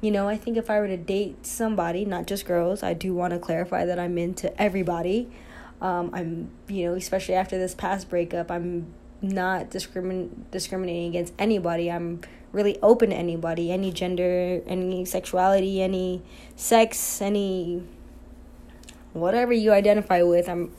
you 0.00 0.10
know, 0.10 0.28
I 0.28 0.36
think 0.36 0.56
if 0.56 0.68
I 0.70 0.78
were 0.78 0.86
to 0.86 0.96
date 0.96 1.46
somebody, 1.46 2.04
not 2.04 2.26
just 2.26 2.46
girls, 2.46 2.82
I 2.82 2.92
do 2.94 3.14
want 3.14 3.32
to 3.32 3.38
clarify 3.38 3.84
that 3.86 3.98
I'm 3.98 4.18
into 4.18 4.60
everybody. 4.60 5.30
Um, 5.80 6.10
I'm, 6.12 6.50
you 6.68 6.86
know, 6.86 6.94
especially 6.94 7.34
after 7.34 7.58
this 7.58 7.74
past 7.74 8.10
breakup, 8.10 8.50
I'm 8.50 8.86
not 9.22 9.70
discrimin- 9.70 10.30
discriminating 10.50 11.08
against 11.08 11.32
anybody. 11.38 11.90
I'm 11.90 12.20
really 12.54 12.78
open 12.82 13.10
to 13.10 13.16
anybody, 13.16 13.72
any 13.72 13.92
gender, 13.92 14.62
any 14.66 15.04
sexuality, 15.04 15.82
any 15.82 16.22
sex, 16.56 17.20
any 17.20 17.82
whatever 19.12 19.52
you 19.52 19.72
identify 19.72 20.22
with. 20.22 20.48
I'm 20.48 20.72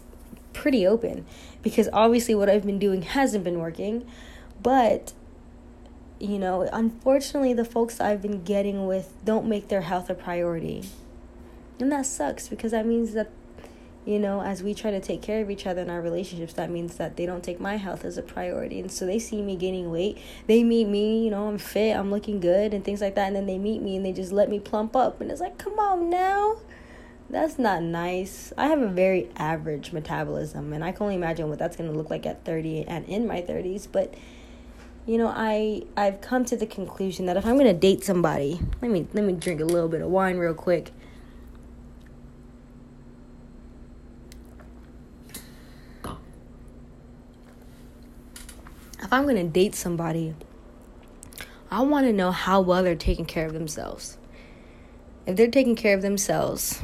pretty 0.54 0.88
open 0.88 1.26
because 1.62 1.90
obviously 1.92 2.34
what 2.34 2.50
I've 2.50 2.66
been 2.66 2.80
doing 2.80 3.02
hasn't 3.02 3.44
been 3.44 3.60
working. 3.60 4.08
But, 4.64 5.14
you 6.20 6.40
know, 6.40 6.68
unfortunately, 6.72 7.54
the 7.54 7.66
folks 7.66 8.00
I've 8.00 8.22
been 8.22 8.44
getting 8.44 8.88
with 8.88 9.14
don't 9.24 9.48
make 9.48 9.68
their 9.68 9.82
health 9.82 10.10
a 10.10 10.16
priority. 10.16 10.86
And 11.80 11.92
that 11.92 12.06
sucks 12.06 12.48
because 12.48 12.72
that 12.72 12.86
means 12.86 13.14
that 13.14 13.30
you 14.06 14.20
know, 14.20 14.42
as 14.42 14.62
we 14.62 14.76
try 14.76 14.92
to 14.92 15.00
take 15.00 15.24
care 15.24 15.42
of 15.42 15.50
each 15.50 15.66
other 15.66 15.82
in 15.82 15.90
our 15.90 16.00
relationships, 16.00 16.54
that 16.54 16.70
means 16.70 16.96
that 16.98 17.18
they 17.18 17.26
don't 17.26 17.44
take 17.44 17.60
my 17.60 17.78
health 17.78 18.06
as 18.06 18.20
a 18.20 18.22
priority. 18.22 18.80
And 18.80 18.92
so 18.92 19.06
they 19.06 19.18
see 19.18 19.42
me 19.42 19.56
gaining 19.56 19.90
weight. 19.90 20.20
They 20.46 20.64
meet 20.64 20.88
me, 20.88 21.26
you 21.26 21.32
know, 21.32 21.48
I'm 21.48 21.58
fit, 21.58 21.98
I'm 21.98 22.12
looking 22.12 22.40
good, 22.40 22.74
and 22.74 22.86
things 22.86 23.02
like 23.02 23.16
that. 23.16 23.28
And 23.28 23.36
then 23.36 23.48
they 23.48 23.58
meet 23.58 23.82
me 23.82 23.96
and 23.96 24.06
they 24.06 24.14
just 24.14 24.32
let 24.32 24.48
me 24.48 24.60
plump 24.60 24.96
up. 24.96 25.22
And 25.22 25.32
it's 25.32 25.42
like, 25.42 25.58
come 25.58 25.80
on 25.80 26.12
now. 26.12 26.58
That's 27.32 27.58
not 27.58 27.82
nice. 27.82 28.54
I 28.56 28.68
have 28.68 28.80
a 28.80 28.88
very 28.88 29.30
average 29.36 29.92
metabolism, 29.92 30.72
and 30.74 30.84
I 30.84 30.92
can 30.92 31.02
only 31.04 31.16
imagine 31.16 31.50
what 31.50 31.58
that's 31.58 31.76
going 31.76 31.90
to 31.90 31.98
look 31.98 32.12
like 32.12 32.28
at 32.28 32.46
30 32.46 32.84
and 32.84 33.04
in 33.08 33.26
my 33.26 33.42
30s. 33.42 33.88
But, 33.92 34.14
you 35.08 35.18
know, 35.18 35.34
I, 35.36 35.82
I've 35.98 36.22
come 36.22 36.46
to 36.46 36.56
the 36.56 36.68
conclusion 36.68 37.26
that 37.26 37.36
if 37.36 37.44
I'm 37.44 37.56
going 37.56 37.66
to 37.66 37.74
date 37.74 38.04
somebody, 38.04 38.60
let 38.80 38.92
me, 38.92 39.08
let 39.14 39.24
me 39.24 39.34
drink 39.34 39.60
a 39.60 39.66
little 39.66 39.90
bit 39.90 40.02
of 40.02 40.10
wine 40.10 40.38
real 40.38 40.54
quick 40.54 40.92
if 49.06 49.14
I'm 49.14 49.24
going 49.24 49.36
to 49.36 49.44
date 49.44 49.76
somebody, 49.76 50.34
I 51.70 51.82
want 51.82 52.08
to 52.08 52.14
know 52.14 52.32
how 52.32 52.62
well 52.62 52.82
they're 52.82 52.96
taking 52.96 53.26
care 53.26 53.46
of 53.46 53.54
themselves. 53.54 54.18
If 55.28 55.36
they're 55.36 55.52
taking 55.52 55.76
care 55.76 55.96
of 55.96 56.02
themselves 56.02 56.82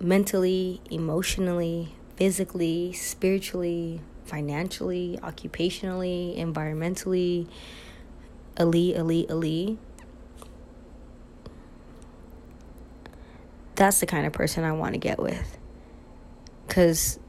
mentally, 0.00 0.80
emotionally, 0.90 1.94
physically, 2.16 2.92
spiritually, 2.92 4.00
financially, 4.24 5.20
occupationally, 5.22 6.36
environmentally, 6.36 7.46
elite, 8.58 8.96
elite, 8.96 9.30
elite. 9.30 9.78
That's 13.76 14.00
the 14.00 14.06
kind 14.06 14.26
of 14.26 14.32
person 14.32 14.64
I 14.64 14.72
want 14.72 14.94
to 14.94 14.98
get 14.98 15.20
with. 15.20 15.58
Because 16.66 17.20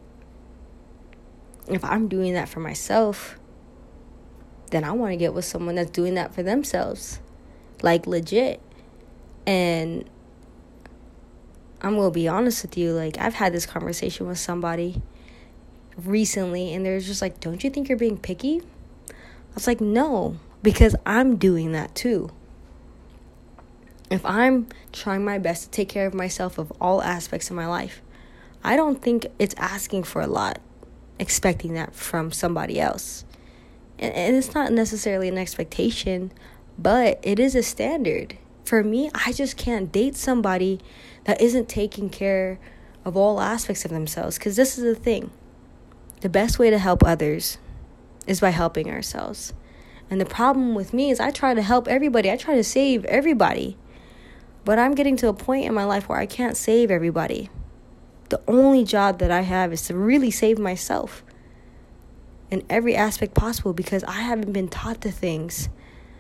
if 1.68 1.84
I'm 1.84 2.08
doing 2.08 2.34
that 2.34 2.50
for 2.50 2.60
myself, 2.60 3.40
then 4.72 4.84
I 4.84 4.92
want 4.92 5.12
to 5.12 5.18
get 5.18 5.34
with 5.34 5.46
someone 5.46 5.76
that's 5.76 5.92
doing 5.92 6.16
that 6.16 6.34
for 6.34 6.44
themselves. 6.44 7.20
Like 7.82 8.08
legit. 8.08 8.62
And 9.48 10.10
I'm 11.82 11.96
going 11.96 12.12
to 12.12 12.14
be 12.14 12.28
honest 12.28 12.64
with 12.64 12.78
you, 12.78 12.94
like 12.94 13.18
I've 13.20 13.36
had 13.36 13.54
this 13.54 13.66
conversation 13.66 14.28
with 14.28 14.40
somebody 14.40 15.02
recently 15.98 16.74
and 16.74 16.86
they're 16.86 17.00
just 17.00 17.22
like, 17.22 17.40
"Don't 17.40 17.64
you 17.64 17.70
think 17.70 17.90
you're 17.90 17.98
being 17.98 18.18
picky?" 18.18 18.62
I 19.10 19.54
was 19.54 19.68
like, 19.68 19.82
"No, 19.82 20.38
because 20.62 20.96
I'm 21.06 21.38
doing 21.38 21.72
that 21.74 21.96
too." 21.96 22.32
If 24.10 24.26
I'm 24.26 24.68
trying 24.92 25.24
my 25.24 25.38
best 25.38 25.64
to 25.64 25.70
take 25.70 25.90
care 25.90 26.06
of 26.06 26.14
myself 26.14 26.58
of 26.58 26.72
all 26.80 27.02
aspects 27.02 27.50
of 27.50 27.56
my 27.56 27.68
life, 27.68 28.02
I 28.64 28.76
don't 28.76 29.02
think 29.02 29.28
it's 29.40 29.56
asking 29.58 30.04
for 30.04 30.22
a 30.22 30.28
lot 30.28 30.60
expecting 31.20 31.74
that 31.74 31.96
from 31.96 32.32
somebody 32.32 32.80
else. 32.80 33.26
And, 34.00 34.14
and 34.14 34.36
it's 34.36 34.54
not 34.54 34.72
necessarily 34.72 35.28
an 35.28 35.38
expectation, 35.38 36.32
but 36.78 37.20
it 37.24 37.40
is 37.40 37.56
a 37.56 37.64
standard. 37.64 38.38
For 38.64 38.84
me, 38.84 39.10
I 39.14 39.32
just 39.32 39.58
can't 39.58 39.92
date 39.92 40.16
somebody 40.16 40.80
that 41.26 41.40
isn't 41.42 41.70
taking 41.70 42.10
care 42.10 42.60
of 43.04 43.16
all 43.16 43.40
aspects 43.40 43.86
of 43.86 43.92
themselves. 43.92 44.38
Because 44.38 44.56
this 44.56 44.78
is 44.78 44.84
the 44.84 45.00
thing 45.00 45.32
the 46.22 46.30
best 46.30 46.58
way 46.58 46.70
to 46.70 46.80
help 46.80 47.04
others 47.04 47.60
is 48.26 48.40
by 48.40 48.50
helping 48.50 48.90
ourselves. 48.90 49.54
And 50.10 50.20
the 50.20 50.26
problem 50.26 50.74
with 50.74 50.94
me 50.94 51.12
is 51.12 51.20
I 51.20 51.32
try 51.32 51.54
to 51.54 51.62
help 51.62 51.88
everybody, 51.88 52.32
I 52.32 52.38
try 52.38 52.56
to 52.56 52.64
save 52.64 53.06
everybody. 53.06 53.78
But 54.64 54.80
I'm 54.80 54.96
getting 54.96 55.16
to 55.18 55.28
a 55.28 55.34
point 55.34 55.66
in 55.66 55.74
my 55.76 55.84
life 55.84 56.10
where 56.10 56.18
I 56.18 56.26
can't 56.26 56.58
save 56.58 56.90
everybody 56.90 57.50
the 58.36 58.52
only 58.52 58.84
job 58.84 59.20
that 59.20 59.32
I 59.32 59.42
have 59.42 59.72
is 59.72 59.84
to 59.84 59.96
really 59.96 60.30
save 60.30 60.60
myself 60.60 61.24
in 62.52 62.64
every 62.70 62.94
aspect 62.94 63.34
possible 63.34 63.72
because 63.72 64.04
I 64.04 64.20
haven't 64.24 64.52
been 64.52 64.68
taught 64.68 65.02
the 65.02 65.12
things 65.12 65.70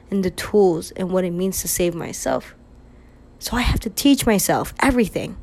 and 0.09 0.23
the 0.23 0.29
tools 0.31 0.91
and 0.91 1.11
what 1.11 1.25
it 1.25 1.31
means 1.31 1.61
to 1.61 1.67
save 1.67 1.93
myself. 1.93 2.55
So 3.39 3.57
I 3.57 3.63
have 3.63 3.81
to 3.81 3.89
teach 3.89 4.25
myself 4.25 4.73
everything. 4.79 5.35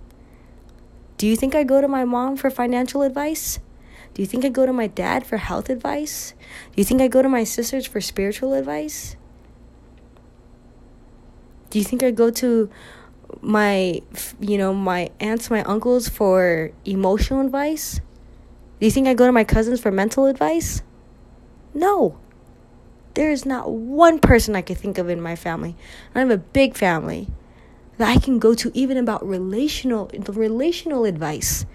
Do 1.19 1.27
you 1.27 1.37
think 1.37 1.55
I 1.55 1.63
go 1.63 1.83
to 1.83 1.89
my 1.89 2.07
mom 2.07 2.39
for 2.39 2.49
financial 2.49 3.03
advice? 3.03 3.59
Do 4.15 4.23
you 4.23 4.27
think 4.27 4.43
I 4.43 4.49
go 4.49 4.65
to 4.65 4.73
my 4.73 4.87
dad 4.87 5.27
for 5.27 5.37
health 5.37 5.69
advice? 5.69 6.33
Do 6.75 6.81
you 6.81 6.85
think 6.85 7.03
I 7.03 7.09
go 7.09 7.21
to 7.21 7.29
my 7.29 7.45
sisters 7.45 7.87
for 7.87 8.01
spiritual 8.01 8.55
advice? 8.55 9.15
Do 11.69 11.79
you 11.79 11.85
think 11.85 12.03
I 12.03 12.13
go 12.13 12.31
to 12.31 12.71
my 13.41 14.01
you 14.41 14.59
know 14.59 14.75
my 14.75 15.11
aunts 15.21 15.51
my 15.51 15.63
uncles 15.65 16.09
for 16.09 16.73
emotional 16.85 17.41
advice? 17.41 18.01
Do 18.81 18.87
you 18.87 18.93
think 18.93 19.07
i 19.09 19.15
go 19.15 19.27
to 19.27 19.33
my 19.33 19.45
cousins 19.45 19.81
for 19.81 19.91
mental 19.91 20.27
advice? 20.27 20.83
No. 21.75 22.19
There 23.15 23.31
is 23.31 23.45
not 23.45 23.71
one 23.71 24.19
person 24.19 24.57
i 24.57 24.63
could 24.63 24.79
think 24.79 24.99
of 24.99 25.09
in 25.09 25.21
my 25.21 25.37
family. 25.37 25.77
I 26.15 26.21
have 26.21 26.31
a 26.31 26.39
big 26.39 26.77
family 26.77 27.29
that 27.99 28.09
i 28.09 28.19
can 28.19 28.39
go 28.39 28.55
to 28.55 28.71
even 28.75 28.97
about 28.97 29.27
relational 29.27 30.11
relational 30.29 31.05
advice. 31.05 31.67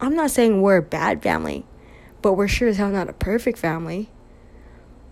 I'm 0.00 0.14
not 0.14 0.30
saying 0.30 0.62
we're 0.62 0.76
a 0.76 0.82
bad 0.82 1.22
family 1.22 1.64
but 2.22 2.34
we're 2.34 2.48
sure 2.48 2.68
as 2.68 2.76
hell 2.76 2.90
not 2.90 3.08
a 3.08 3.12
perfect 3.12 3.58
family 3.58 4.10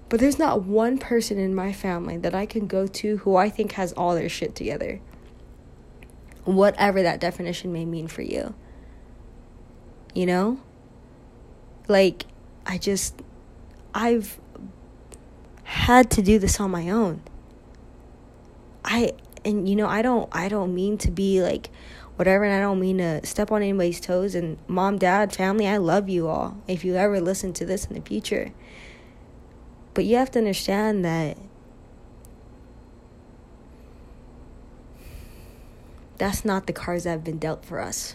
but 0.08 0.20
there's 0.20 0.38
not 0.38 0.62
one 0.62 0.98
person 0.98 1.38
in 1.38 1.54
my 1.54 1.72
family 1.72 2.16
that 2.18 2.34
I 2.34 2.46
can 2.46 2.66
go 2.66 2.86
to 2.86 3.18
who 3.18 3.36
I 3.36 3.48
think 3.50 3.72
has 3.72 3.92
all 3.92 4.14
their 4.14 4.28
shit 4.28 4.54
together. 4.54 5.00
Whatever 6.44 7.02
that 7.02 7.18
definition 7.18 7.72
may 7.72 7.84
mean 7.84 8.06
for 8.06 8.22
you. 8.22 8.54
You 10.14 10.26
know? 10.26 10.60
Like, 11.88 12.26
I 12.64 12.78
just, 12.78 13.20
I've 13.94 14.38
had 15.64 16.10
to 16.12 16.22
do 16.22 16.38
this 16.38 16.60
on 16.60 16.70
my 16.70 16.88
own. 16.88 17.22
I, 18.84 19.12
and 19.44 19.68
you 19.68 19.74
know, 19.74 19.88
I 19.88 20.02
don't, 20.02 20.28
I 20.30 20.48
don't 20.48 20.72
mean 20.72 20.98
to 20.98 21.10
be 21.10 21.42
like, 21.42 21.70
whatever 22.14 22.44
and 22.44 22.54
I 22.54 22.60
don't 22.60 22.80
mean 22.80 22.98
to 22.98 23.24
step 23.26 23.50
on 23.50 23.62
anybody's 23.62 24.00
toes 24.00 24.36
and 24.36 24.58
mom, 24.68 24.98
dad, 24.98 25.34
family, 25.34 25.66
I 25.66 25.76
love 25.76 26.08
you 26.08 26.28
all. 26.28 26.56
If 26.66 26.84
you 26.84 26.94
ever 26.94 27.20
listen 27.20 27.52
to 27.54 27.66
this 27.66 27.86
in 27.86 27.94
the 27.94 28.00
future. 28.00 28.52
But 29.96 30.04
you 30.04 30.16
have 30.16 30.30
to 30.32 30.38
understand 30.38 31.06
that 31.06 31.38
that's 36.18 36.44
not 36.44 36.66
the 36.66 36.74
cards 36.74 37.04
that 37.04 37.12
have 37.12 37.24
been 37.24 37.38
dealt 37.38 37.64
for 37.64 37.80
us. 37.80 38.14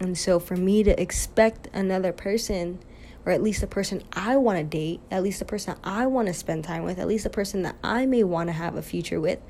And 0.00 0.16
so 0.16 0.40
for 0.40 0.56
me 0.56 0.82
to 0.84 0.98
expect 0.98 1.68
another 1.74 2.10
person, 2.10 2.78
or 3.26 3.32
at 3.32 3.42
least 3.42 3.60
the 3.60 3.66
person 3.66 4.02
I 4.14 4.38
want 4.38 4.56
to 4.56 4.64
date, 4.64 5.02
at 5.10 5.22
least 5.22 5.38
the 5.38 5.44
person 5.44 5.76
I 5.84 6.06
want 6.06 6.28
to 6.28 6.34
spend 6.34 6.64
time 6.64 6.84
with, 6.84 6.98
at 6.98 7.06
least 7.06 7.24
the 7.24 7.30
person 7.30 7.60
that 7.64 7.76
I 7.84 8.06
may 8.06 8.24
want 8.24 8.48
to 8.48 8.54
have 8.54 8.76
a 8.76 8.82
future 8.82 9.20
with, 9.20 9.40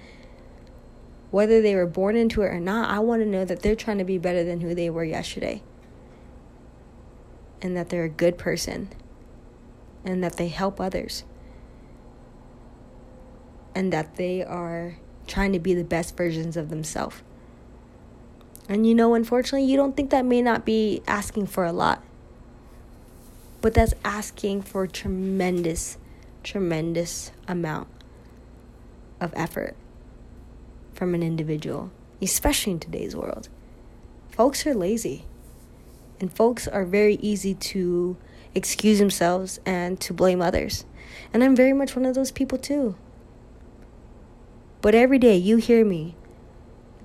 whether 1.31 1.62
they 1.62 1.76
were 1.76 1.87
born 1.87 2.16
into 2.16 2.43
it 2.43 2.47
or 2.47 2.59
not, 2.59 2.90
I 2.90 2.99
want 2.99 3.23
to 3.23 3.28
know 3.28 3.45
that 3.45 3.62
they're 3.62 3.76
trying 3.76 3.99
to 3.99 4.05
be 4.05 4.19
better 4.19 4.43
than 4.43 4.61
who 4.61 4.75
they 4.75 4.90
were 4.90 5.05
yesterday 5.05 5.62
and 7.63 7.77
that 7.77 7.89
they're 7.89 8.05
a 8.05 8.09
good 8.09 8.39
person 8.39 8.91
and 10.05 10.23
that 10.23 10.37
they 10.37 10.49
help 10.49 10.81
others 10.81 11.25
and 13.75 13.93
that 13.93 14.17
they 14.17 14.43
are 14.43 14.97
trying 15.27 15.53
to 15.53 15.59
be 15.59 15.75
the 15.75 15.85
best 15.85 16.17
versions 16.17 16.57
of 16.57 16.71
themselves. 16.71 17.23
And 18.69 18.87
you 18.87 18.95
know, 18.95 19.15
unfortunately, 19.15 19.69
you 19.69 19.77
don't 19.77 19.97
think 19.97 20.11
that 20.11 20.25
may 20.25 20.43
not 20.43 20.65
be 20.65 21.03
asking 21.07 21.47
for 21.47 21.65
a 21.65 21.73
lot. 21.73 22.03
But 23.61 23.75
that's 23.75 23.95
asking 24.05 24.63
for 24.63 24.85
a 24.85 24.89
tremendous, 24.89 25.99
tremendous 26.43 27.33
amount 27.49 27.89
of 29.21 29.33
effort 29.37 29.77
from 30.95 31.15
an 31.15 31.23
individual, 31.23 31.91
especially 32.23 32.73
in 32.73 32.81
today's 32.81 33.15
world. 33.15 33.49
folks 34.31 34.67
are 34.67 34.75
lazy. 34.75 35.25
And 36.20 36.35
folks 36.35 36.66
are 36.66 36.85
very 36.85 37.16
easy 37.16 37.54
to 37.54 38.16
excuse 38.54 38.99
themselves 38.99 39.61
and 39.66 40.00
to 40.00 40.14
blame 40.14 40.40
others. 40.40 40.85
And 41.32 41.44
I'm 41.44 41.54
very 41.54 41.73
much 41.73 41.94
one 41.94 42.06
of 42.06 42.14
those 42.14 42.32
people 42.32 42.58
too. 42.58 42.96
But 44.80 44.94
every 44.94 45.18
day 45.18 45.37
you 45.37 45.56
hear 45.56 45.85
me 45.85 46.14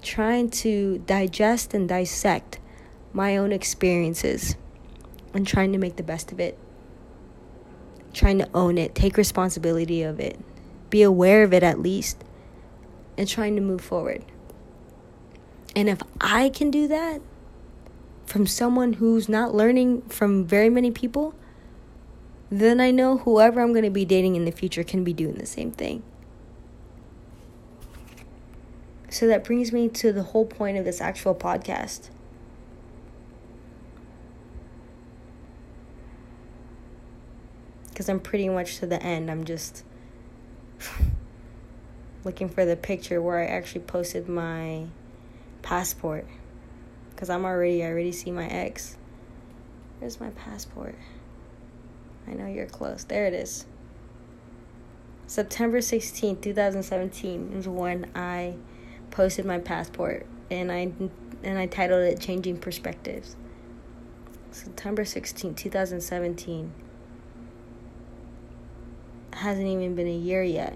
trying 0.01 0.49
to 0.49 0.99
digest 0.99 1.73
and 1.73 1.87
dissect 1.87 2.59
my 3.13 3.37
own 3.37 3.51
experiences 3.51 4.55
and 5.33 5.45
trying 5.45 5.71
to 5.71 5.77
make 5.77 5.95
the 5.95 6.03
best 6.03 6.31
of 6.31 6.39
it. 6.39 6.57
Trying 8.13 8.39
to 8.39 8.49
own 8.53 8.77
it, 8.77 8.93
take 8.95 9.15
responsibility 9.17 10.03
of 10.03 10.19
it, 10.19 10.39
be 10.89 11.01
aware 11.01 11.43
of 11.43 11.53
it 11.53 11.63
at 11.63 11.79
least, 11.79 12.23
and 13.17 13.27
trying 13.27 13.55
to 13.55 13.61
move 13.61 13.81
forward. 13.81 14.25
And 15.75 15.87
if 15.87 16.01
I 16.19 16.49
can 16.49 16.71
do 16.71 16.87
that 16.89 17.21
from 18.31 18.47
someone 18.47 18.93
who's 18.93 19.27
not 19.27 19.53
learning 19.53 20.01
from 20.03 20.45
very 20.45 20.69
many 20.69 20.89
people, 20.89 21.35
then 22.50 22.79
I 22.79 22.89
know 22.89 23.17
whoever 23.17 23.59
I'm 23.59 23.73
going 23.73 23.83
to 23.83 23.91
be 23.91 24.05
dating 24.05 24.38
in 24.38 24.45
the 24.45 24.53
future 24.53 24.85
can 24.85 25.03
be 25.03 25.11
doing 25.11 25.35
the 25.35 25.45
same 25.45 25.73
thing. 25.73 26.01
So 29.09 29.27
that 29.27 29.43
brings 29.43 29.73
me 29.73 29.89
to 29.89 30.13
the 30.13 30.23
whole 30.23 30.45
point 30.45 30.77
of 30.77 30.85
this 30.85 31.01
actual 31.01 31.35
podcast. 31.35 32.07
Because 37.89 38.07
I'm 38.07 38.21
pretty 38.21 38.47
much 38.47 38.77
to 38.77 38.85
the 38.85 39.03
end. 39.03 39.29
I'm 39.29 39.43
just 39.43 39.83
looking 42.23 42.47
for 42.47 42.63
the 42.63 42.77
picture 42.77 43.21
where 43.21 43.39
I 43.39 43.47
actually 43.47 43.81
posted 43.81 44.29
my 44.29 44.85
passport. 45.63 46.25
Because 47.21 47.29
I'm 47.29 47.45
already, 47.45 47.83
I 47.83 47.87
already 47.89 48.11
see 48.11 48.31
my 48.31 48.47
ex. 48.47 48.97
Where's 49.99 50.19
my 50.19 50.31
passport? 50.31 50.95
I 52.27 52.33
know 52.33 52.47
you're 52.47 52.65
close. 52.65 53.03
There 53.03 53.27
it 53.27 53.33
is. 53.35 53.67
September 55.27 55.81
16, 55.81 56.41
2017 56.41 57.53
is 57.53 57.67
when 57.67 58.09
I 58.15 58.55
posted 59.11 59.45
my 59.45 59.59
passport 59.59 60.25
and 60.49 60.71
I 60.71 60.91
and 61.43 61.59
I 61.59 61.67
titled 61.67 62.01
it 62.05 62.19
Changing 62.19 62.57
Perspectives. 62.57 63.35
September 64.49 65.05
16, 65.05 65.53
2017. 65.53 66.73
Hasn't 69.33 69.67
even 69.67 69.93
been 69.93 70.07
a 70.07 70.17
year 70.17 70.41
yet. 70.41 70.75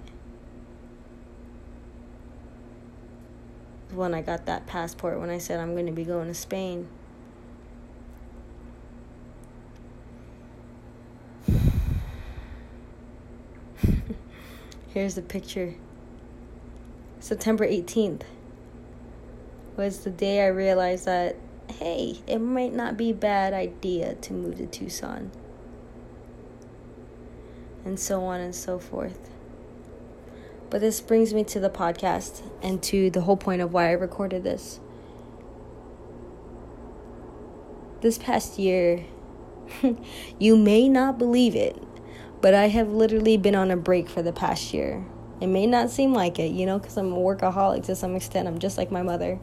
When 3.92 4.14
I 4.14 4.22
got 4.22 4.46
that 4.46 4.68
passport, 4.68 5.20
when 5.20 5.30
I 5.30 5.38
said 5.38 5.60
I'm 5.60 5.74
going 5.74 5.86
to 5.86 5.92
be 5.92 6.04
going 6.04 6.28
to 6.28 6.34
Spain. 6.34 6.88
Here's 14.94 15.16
the 15.16 15.22
picture. 15.22 15.76
September 17.20 17.68
18th 17.68 18.24
was 19.78 20.04
the 20.04 20.10
day 20.10 20.44
I 20.44 20.48
realized 20.48 21.06
that, 21.06 21.36
hey, 21.70 22.20
it 22.28 22.40
might 22.40 22.74
not 22.74 22.98
be 22.98 23.12
a 23.12 23.16
bad 23.16 23.54
idea 23.54 24.16
to 24.16 24.34
move 24.34 24.58
to 24.58 24.66
Tucson. 24.66 25.32
And 27.84 28.00
so 28.00 28.24
on 28.24 28.42
and 28.42 28.56
so 28.56 28.80
forth. 28.80 29.30
But 30.76 30.82
this 30.82 31.00
brings 31.00 31.34
me 31.34 31.46
to 31.46 31.60
the 31.62 31.70
podcast 31.70 32.42
and 32.62 32.84
to 32.84 33.10
the 33.10 33.22
whole 33.22 33.38
point 33.38 33.62
of 33.62 33.72
why 33.72 33.88
I 33.88 33.92
recorded 33.94 34.44
this. 34.44 34.82
This 38.02 38.18
past 38.18 38.60
year, 38.60 39.06
you 40.38 40.58
may 40.58 40.90
not 40.90 41.18
believe 41.18 41.56
it, 41.56 41.82
but 42.42 42.54
I 42.54 42.68
have 42.68 42.90
literally 42.90 43.38
been 43.38 43.56
on 43.56 43.72
a 43.72 43.78
break 43.78 44.10
for 44.10 44.22
the 44.22 44.34
past 44.34 44.74
year. 44.74 45.06
It 45.40 45.48
may 45.48 45.66
not 45.66 45.92
seem 45.92 46.12
like 46.12 46.40
it, 46.40 46.52
you 46.52 46.66
know, 46.66 46.78
because 46.78 46.98
I'm 46.98 47.14
a 47.14 47.16
workaholic 47.16 47.86
to 47.86 47.96
some 47.96 48.14
extent. 48.14 48.46
I'm 48.46 48.60
just 48.60 48.78
like 48.78 48.92
my 48.92 49.02
mother. 49.02 49.40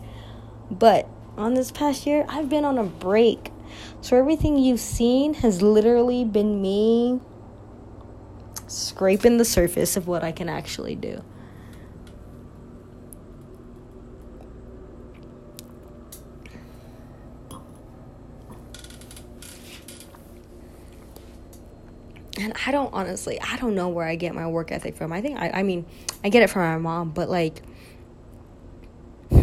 But 0.71 1.09
on 1.39 1.55
this 1.55 1.71
past 1.71 2.07
year, 2.07 2.27
I've 2.29 2.51
been 2.51 2.67
on 2.67 2.77
a 2.77 2.85
break. 2.85 3.53
So 4.03 4.19
everything 4.19 4.59
you've 4.59 4.81
seen 4.81 5.33
has 5.33 5.63
literally 5.63 6.27
been 6.27 6.61
me 6.61 7.23
scraping 8.73 9.39
the 9.39 9.45
surface 9.45 9.97
of 9.97 10.07
what 10.07 10.25
I 10.25 10.33
can 10.33 10.49
actually 10.49 10.95
do. 10.95 11.23
and 22.43 22.53
I 22.67 22.73
don't 22.73 22.93
honestly, 22.93 23.41
I 23.41 23.57
don't 23.57 23.75
know 23.75 23.89
where 23.89 24.07
I 24.07 24.17
get 24.17 24.35
my 24.35 24.47
work 24.49 24.73
ethic 24.73 24.97
from. 24.97 25.13
I 25.13 25.21
think 25.21 25.39
I, 25.39 25.51
I 25.51 25.63
mean, 25.63 25.87
I 26.25 26.29
get 26.29 26.43
it 26.43 26.51
from 26.51 26.63
my 26.63 26.79
mom, 26.79 27.11
but 27.11 27.31
like, 27.31 27.63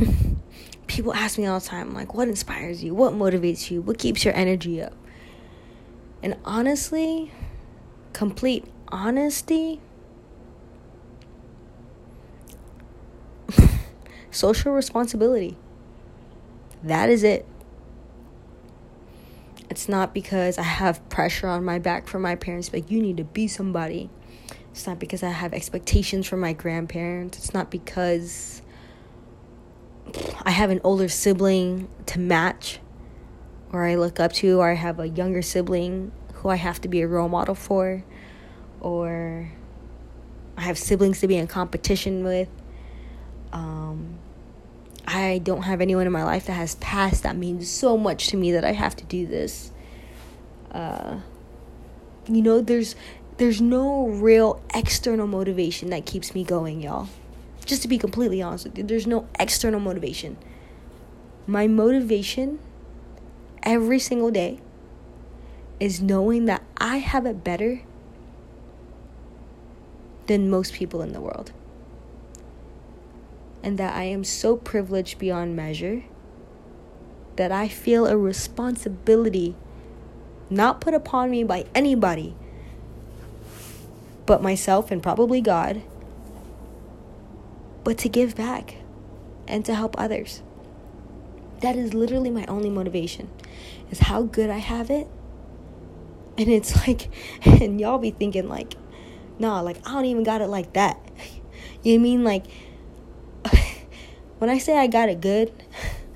people 0.87 1.13
ask 1.13 1.37
me 1.37 1.45
all 1.45 1.59
the 1.59 1.65
time, 1.65 1.93
like, 1.93 2.13
what 2.13 2.27
inspires 2.27 2.83
you? 2.83 2.93
What 2.93 3.13
motivates 3.13 3.71
you? 3.71 3.81
What 3.81 3.97
keeps 3.97 4.25
your 4.25 4.35
energy 4.35 4.81
up? 4.81 4.93
And 6.21 6.37
honestly, 6.43 7.31
complete 8.11 8.65
honesty, 8.89 9.80
social 14.32 14.73
responsibility. 14.73 15.58
That 16.84 17.10
is 17.10 17.23
it. 17.23 17.45
It's 19.69 19.88
not 19.88 20.13
because 20.13 20.58
I 20.58 20.63
have 20.63 21.08
pressure 21.10 21.47
on 21.47 21.63
my 21.63 21.80
back 21.80 22.08
from 22.08 22.23
my 22.23 22.36
parents, 22.36 22.73
like, 22.73 22.89
you 22.89 23.02
need 23.02 23.17
to 23.17 23.23
be 23.23 23.47
somebody. 23.47 24.10
It's 24.71 24.88
not 24.88 24.99
because 24.99 25.23
I 25.23 25.30
have 25.30 25.54
expectations 25.54 26.28
from 26.28 26.39
my 26.39 26.54
grandparents. 26.54 27.38
It's 27.38 27.54
not 27.54 27.69
because 27.69 28.62
I 30.43 30.52
have 30.52 30.69
an 30.69 30.82
older 30.84 31.08
sibling 31.08 31.88
to 32.08 32.19
match 32.19 32.80
or 33.71 33.86
I 33.86 33.95
look 33.95 34.19
up 34.19 34.34
to, 34.34 34.60
or 34.60 34.71
I 34.71 34.73
have 34.73 34.99
a 34.99 35.08
younger 35.08 35.41
sibling 35.41 36.12
who 36.36 36.49
I 36.49 36.56
have 36.56 36.82
to 36.82 36.88
be 36.88 37.02
a 37.02 37.08
role 37.08 37.30
model 37.30 37.56
for, 37.56 38.04
or 38.81 39.51
I 40.57 40.61
have 40.61 40.77
siblings 40.77 41.19
to 41.21 41.27
be 41.27 41.37
in 41.37 41.47
competition 41.47 42.23
with. 42.23 42.49
Um, 43.51 44.19
I 45.07 45.39
don't 45.39 45.63
have 45.63 45.81
anyone 45.81 46.05
in 46.05 46.11
my 46.11 46.23
life 46.23 46.45
that 46.45 46.53
has 46.53 46.75
passed 46.75 47.23
that 47.23 47.35
means 47.35 47.69
so 47.69 47.97
much 47.97 48.27
to 48.27 48.37
me 48.37 48.51
that 48.51 48.63
I 48.63 48.73
have 48.73 48.95
to 48.97 49.05
do 49.05 49.25
this. 49.25 49.71
Uh, 50.71 51.19
you 52.27 52.41
know, 52.41 52.61
there's 52.61 52.95
there's 53.37 53.61
no 53.61 54.07
real 54.07 54.61
external 54.73 55.25
motivation 55.25 55.89
that 55.91 56.05
keeps 56.05 56.35
me 56.35 56.43
going, 56.43 56.81
y'all. 56.81 57.07
Just 57.65 57.81
to 57.83 57.87
be 57.87 57.97
completely 57.97 58.41
honest 58.41 58.65
with 58.65 58.77
you, 58.77 58.83
there's 58.83 59.07
no 59.07 59.27
external 59.39 59.79
motivation. 59.79 60.37
My 61.47 61.65
motivation 61.67 62.59
every 63.63 63.99
single 63.99 64.29
day 64.29 64.59
is 65.79 66.01
knowing 66.01 66.45
that 66.45 66.63
I 66.77 66.97
have 66.97 67.25
it 67.25 67.43
better 67.43 67.81
than 70.29 70.49
most 70.49 70.73
people 70.73 71.01
in 71.01 71.11
the 71.11 71.19
world 71.19 71.51
and 73.63 73.77
that 73.77 73.95
I 73.95 74.03
am 74.03 74.23
so 74.23 74.55
privileged 74.55 75.17
beyond 75.19 75.55
measure 75.55 76.03
that 77.35 77.51
I 77.51 77.67
feel 77.67 78.05
a 78.05 78.15
responsibility 78.15 79.55
not 80.49 80.79
put 80.79 80.93
upon 80.93 81.31
me 81.31 81.43
by 81.43 81.65
anybody 81.73 82.35
but 84.29 84.43
myself 84.43 84.91
and 84.91 85.01
probably 85.01 85.41
God, 85.41 85.81
but 87.83 87.97
to 87.97 88.07
give 88.07 88.35
back 88.35 88.75
and 89.47 89.65
to 89.65 89.73
help 89.73 89.99
others. 89.99 90.43
That 91.61 91.75
is 91.75 91.95
literally 91.95 92.29
my 92.29 92.45
only 92.45 92.69
motivation 92.69 93.31
is 93.89 93.97
how 93.97 94.21
good 94.21 94.51
I 94.51 94.59
have 94.59 94.91
it. 94.91 95.07
And 96.37 96.47
it's 96.47 96.75
like, 96.87 97.09
and 97.43 97.81
y'all 97.81 97.97
be 97.97 98.11
thinking 98.11 98.47
like, 98.47 98.75
nah, 99.39 99.62
like 99.62 99.78
I 99.88 99.93
don't 99.93 100.06
even 100.06 100.23
got 100.23 100.41
it 100.41 100.47
like 100.47 100.73
that. 100.73 100.99
You 101.82 101.97
mean? 101.97 102.25
Like, 102.25 102.45
when 104.39 104.49
I 104.49 104.58
say 104.58 104.78
I 104.78 104.88
got 104.88 105.08
it 105.08 105.21
good, 105.21 105.54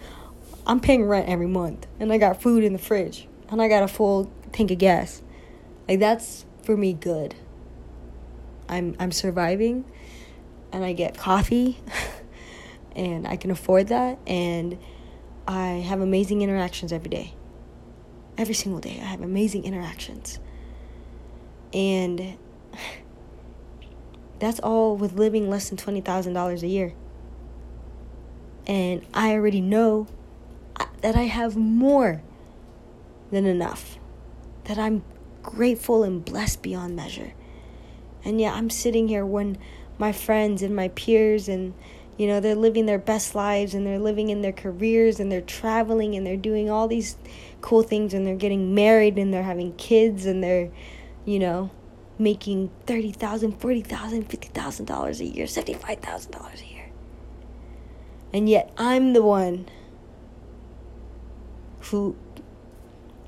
I'm 0.67 0.81
paying 0.81 1.05
rent 1.05 1.29
every 1.29 1.47
month 1.47 1.87
and 1.99 2.11
I 2.11 2.17
got 2.17 2.41
food 2.41 2.63
in 2.63 2.73
the 2.73 2.79
fridge 2.79 3.27
and 3.49 3.61
I 3.61 3.67
got 3.67 3.83
a 3.83 3.87
full 3.87 4.31
tank 4.51 4.71
of 4.71 4.77
gas. 4.77 5.21
Like 5.87 5.99
that's 5.99 6.45
for 6.63 6.77
me 6.77 6.93
good. 6.93 7.35
I'm 8.69 8.95
I'm 8.99 9.11
surviving 9.11 9.85
and 10.71 10.83
I 10.85 10.93
get 10.93 11.17
coffee 11.17 11.79
and 12.95 13.27
I 13.27 13.35
can 13.35 13.51
afford 13.51 13.87
that 13.87 14.19
and 14.25 14.77
I 15.47 15.83
have 15.87 15.99
amazing 15.99 16.41
interactions 16.41 16.93
every 16.93 17.09
day. 17.09 17.33
Every 18.37 18.55
single 18.55 18.79
day 18.79 18.99
I 19.01 19.05
have 19.05 19.21
amazing 19.21 19.65
interactions. 19.65 20.39
And 21.73 22.37
that's 24.39 24.59
all 24.59 24.97
with 24.97 25.13
living 25.13 25.49
less 25.49 25.69
than 25.69 25.77
$20,000 25.77 26.63
a 26.63 26.67
year 26.67 26.93
and 28.65 29.05
I 29.13 29.33
already 29.33 29.61
know 29.61 30.07
that 31.01 31.15
I 31.15 31.23
have 31.23 31.57
more 31.57 32.21
than 33.31 33.45
enough, 33.45 33.97
that 34.65 34.77
I'm 34.77 35.03
grateful 35.41 36.03
and 36.03 36.23
blessed 36.23 36.61
beyond 36.61 36.95
measure. 36.95 37.33
And 38.23 38.39
yet 38.39 38.55
I'm 38.55 38.69
sitting 38.69 39.09
here 39.09 39.25
when 39.25 39.57
my 39.97 40.11
friends 40.11 40.61
and 40.61 40.75
my 40.75 40.87
peers 40.89 41.49
and 41.49 41.73
you 42.17 42.27
know 42.27 42.39
they're 42.39 42.55
living 42.55 42.85
their 42.85 42.99
best 42.99 43.35
lives 43.35 43.73
and 43.73 43.85
they're 43.85 43.99
living 43.99 44.29
in 44.29 44.41
their 44.41 44.51
careers 44.51 45.19
and 45.19 45.31
they're 45.31 45.41
traveling 45.41 46.15
and 46.15 46.25
they're 46.25 46.37
doing 46.37 46.69
all 46.69 46.87
these 46.87 47.17
cool 47.61 47.83
things 47.83 48.13
and 48.13 48.25
they're 48.25 48.35
getting 48.35 48.73
married 48.73 49.17
and 49.17 49.33
they're 49.33 49.43
having 49.43 49.73
kids 49.75 50.25
and 50.25 50.43
they're 50.43 50.69
you 51.25 51.39
know 51.39 51.69
making 52.23 52.71
$30,000, 52.87 53.57
$40,000, 53.57 54.25
$50,000 54.25 55.19
a 55.19 55.25
year, 55.25 55.45
$75,000 55.45 56.61
a 56.61 56.73
year. 56.73 56.89
And 58.33 58.49
yet 58.49 58.73
I'm 58.77 59.13
the 59.13 59.21
one 59.21 59.67
who 61.81 62.15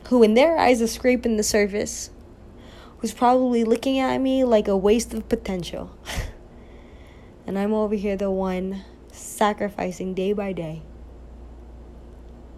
who 0.07 0.21
in 0.21 0.35
their 0.35 0.57
eyes 0.57 0.81
is 0.81 0.93
scraping 0.93 1.35
the 1.35 1.43
surface, 1.43 2.11
who's 2.99 3.11
probably 3.11 3.63
looking 3.63 3.97
at 3.99 4.17
me 4.19 4.43
like 4.43 4.67
a 4.67 4.77
waste 4.77 5.13
of 5.15 5.27
potential. 5.27 5.95
and 7.47 7.57
I'm 7.57 7.73
over 7.73 7.95
here 7.95 8.15
the 8.15 8.29
one 8.31 8.83
sacrificing 9.11 10.13
day 10.13 10.33
by 10.33 10.53
day 10.53 10.83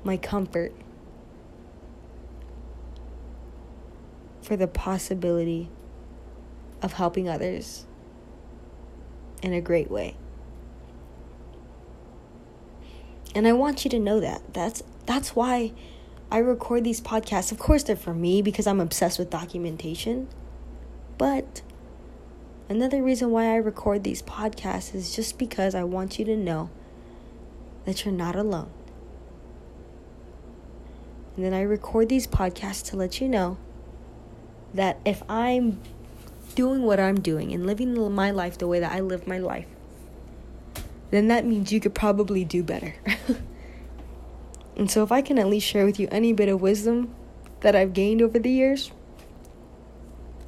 my 0.04 0.15
comfort 0.15 0.73
for 4.41 4.56
the 4.56 4.67
possibility 4.67 5.69
of 6.88 6.93
helping 6.93 7.28
others 7.28 7.86
in 9.43 9.52
a 9.52 9.60
great 9.60 9.91
way. 9.91 10.15
And 13.36 13.45
I 13.45 13.52
want 13.52 13.84
you 13.84 13.91
to 13.91 14.00
know 14.00 14.21
that. 14.21 14.54
That's 14.54 14.84
that's 15.06 15.36
why 15.36 15.73
I 16.32 16.38
record 16.38 16.86
these 16.86 17.02
podcasts. 17.02 17.52
Of 17.52 17.60
course 17.60 17.84
they're 17.84 17.97
for 17.97 18.13
me 18.13 18.41
because 18.41 18.67
I'm 18.67 18.80
obsessed 18.80 19.19
with 19.19 19.30
documentation. 19.30 20.30
But 21.17 21.62
another 22.69 23.04
reason 23.04 23.32
why 23.32 23.47
I 23.47 23.58
record 23.58 24.06
these 24.06 24.21
podcasts 24.21 24.95
is 24.95 25.13
just 25.13 25.38
because 25.38 25.76
I 25.76 25.84
want 25.84 26.17
you 26.17 26.23
to 26.23 26.38
know 26.38 26.69
that 27.84 28.06
you're 28.06 28.13
not 28.13 28.38
alone. 28.38 28.71
And 31.36 31.43
then 31.43 31.54
I 31.54 31.63
record 31.63 32.08
these 32.08 32.28
podcasts 32.28 32.89
to 32.91 32.95
let 32.95 33.19
you 33.19 33.28
know 33.28 33.58
that 34.73 35.00
if 35.04 35.21
I'm 35.28 35.82
doing 36.58 36.82
what 36.82 37.00
I'm 37.00 37.22
doing 37.22 37.54
and 37.54 37.67
living 37.67 37.93
my 38.15 38.32
life 38.32 38.58
the 38.58 38.65
way 38.65 38.80
that 38.80 38.91
I 38.91 39.00
live 39.00 39.28
my 39.28 39.38
life, 39.38 39.67
then 41.12 41.28
that 41.28 41.46
means 41.46 41.72
you 41.72 41.80
could 41.80 41.93
probably 41.93 42.43
do 42.43 42.63
better. 42.63 42.96
and 44.76 44.89
so, 44.89 45.04
if 45.04 45.12
I 45.12 45.22
can 45.22 45.38
at 45.38 45.46
least 45.46 45.67
share 45.67 45.86
with 45.86 46.00
you 46.00 46.08
any 46.10 46.34
bit 46.34 46.50
of 46.50 46.60
wisdom 46.60 47.13
that 47.60 47.76
I've 47.76 47.93
gained 47.93 48.24
over 48.24 48.39
the 48.39 48.50
years, 48.50 48.91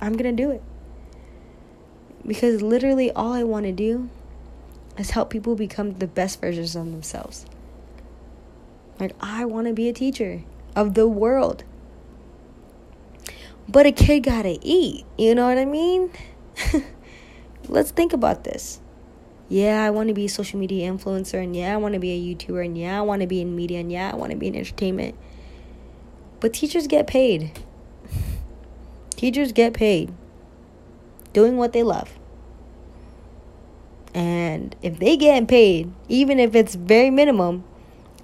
I'm 0.02 0.17
gonna 0.17 0.32
do 0.32 0.50
it. 0.50 0.63
Because 2.26 2.63
literally, 2.63 3.12
all 3.12 3.34
I 3.34 3.43
want 3.43 3.67
to 3.67 3.72
do 3.72 4.10
is 4.98 5.12
help 5.12 5.30
people 5.30 5.56
become 5.56 5.93
the 6.00 6.08
best 6.08 6.41
versions 6.41 6.76
of 6.76 6.89
themselves. 6.89 7.45
Like, 9.00 9.15
I 9.22 9.45
want 9.45 9.67
to 9.67 9.74
be 9.74 9.88
a 9.88 9.93
teacher 9.93 10.41
of 10.76 10.95
the 10.95 11.08
world. 11.08 11.63
But 13.69 13.86
a 13.86 13.91
kid 13.91 14.21
gotta 14.21 14.58
eat. 14.63 15.05
You 15.15 15.36
know 15.36 15.47
what 15.47 15.60
I 15.60 15.65
mean? 15.65 16.12
Let's 17.67 17.91
think 17.91 18.13
about 18.13 18.43
this. 18.43 18.79
Yeah, 19.47 19.84
I 19.84 19.91
want 19.91 20.08
to 20.08 20.15
be 20.15 20.25
a 20.25 20.29
social 20.29 20.60
media 20.60 20.91
influencer, 20.91 21.43
and 21.43 21.55
yeah, 21.55 21.75
I 21.75 21.77
want 21.77 21.93
to 21.93 21.99
be 21.99 22.12
a 22.12 22.36
YouTuber, 22.36 22.65
and 22.65 22.75
yeah, 22.75 22.97
I 22.97 23.01
want 23.01 23.21
to 23.21 23.27
be 23.27 23.41
in 23.41 23.55
media, 23.55 23.79
and 23.79 23.91
yeah, 23.91 24.12
I 24.12 24.15
want 24.15 24.32
to 24.32 24.38
be 24.38 24.47
in 24.47 24.55
entertainment. 24.55 25.15
But 26.39 26.53
teachers 26.53 26.88
get 26.88 27.05
paid. 27.05 27.60
teachers 29.15 29.51
get 29.51 29.73
paid 29.73 30.13
doing 31.32 31.58
what 31.58 31.71
they 31.71 31.84
love. 31.84 32.17
And 34.15 34.75
if 34.82 34.97
they 34.97 35.15
get 35.15 35.47
paid, 35.47 35.91
even 36.08 36.39
if 36.39 36.55
it's 36.55 36.73
very 36.73 37.12
minimum, 37.12 37.63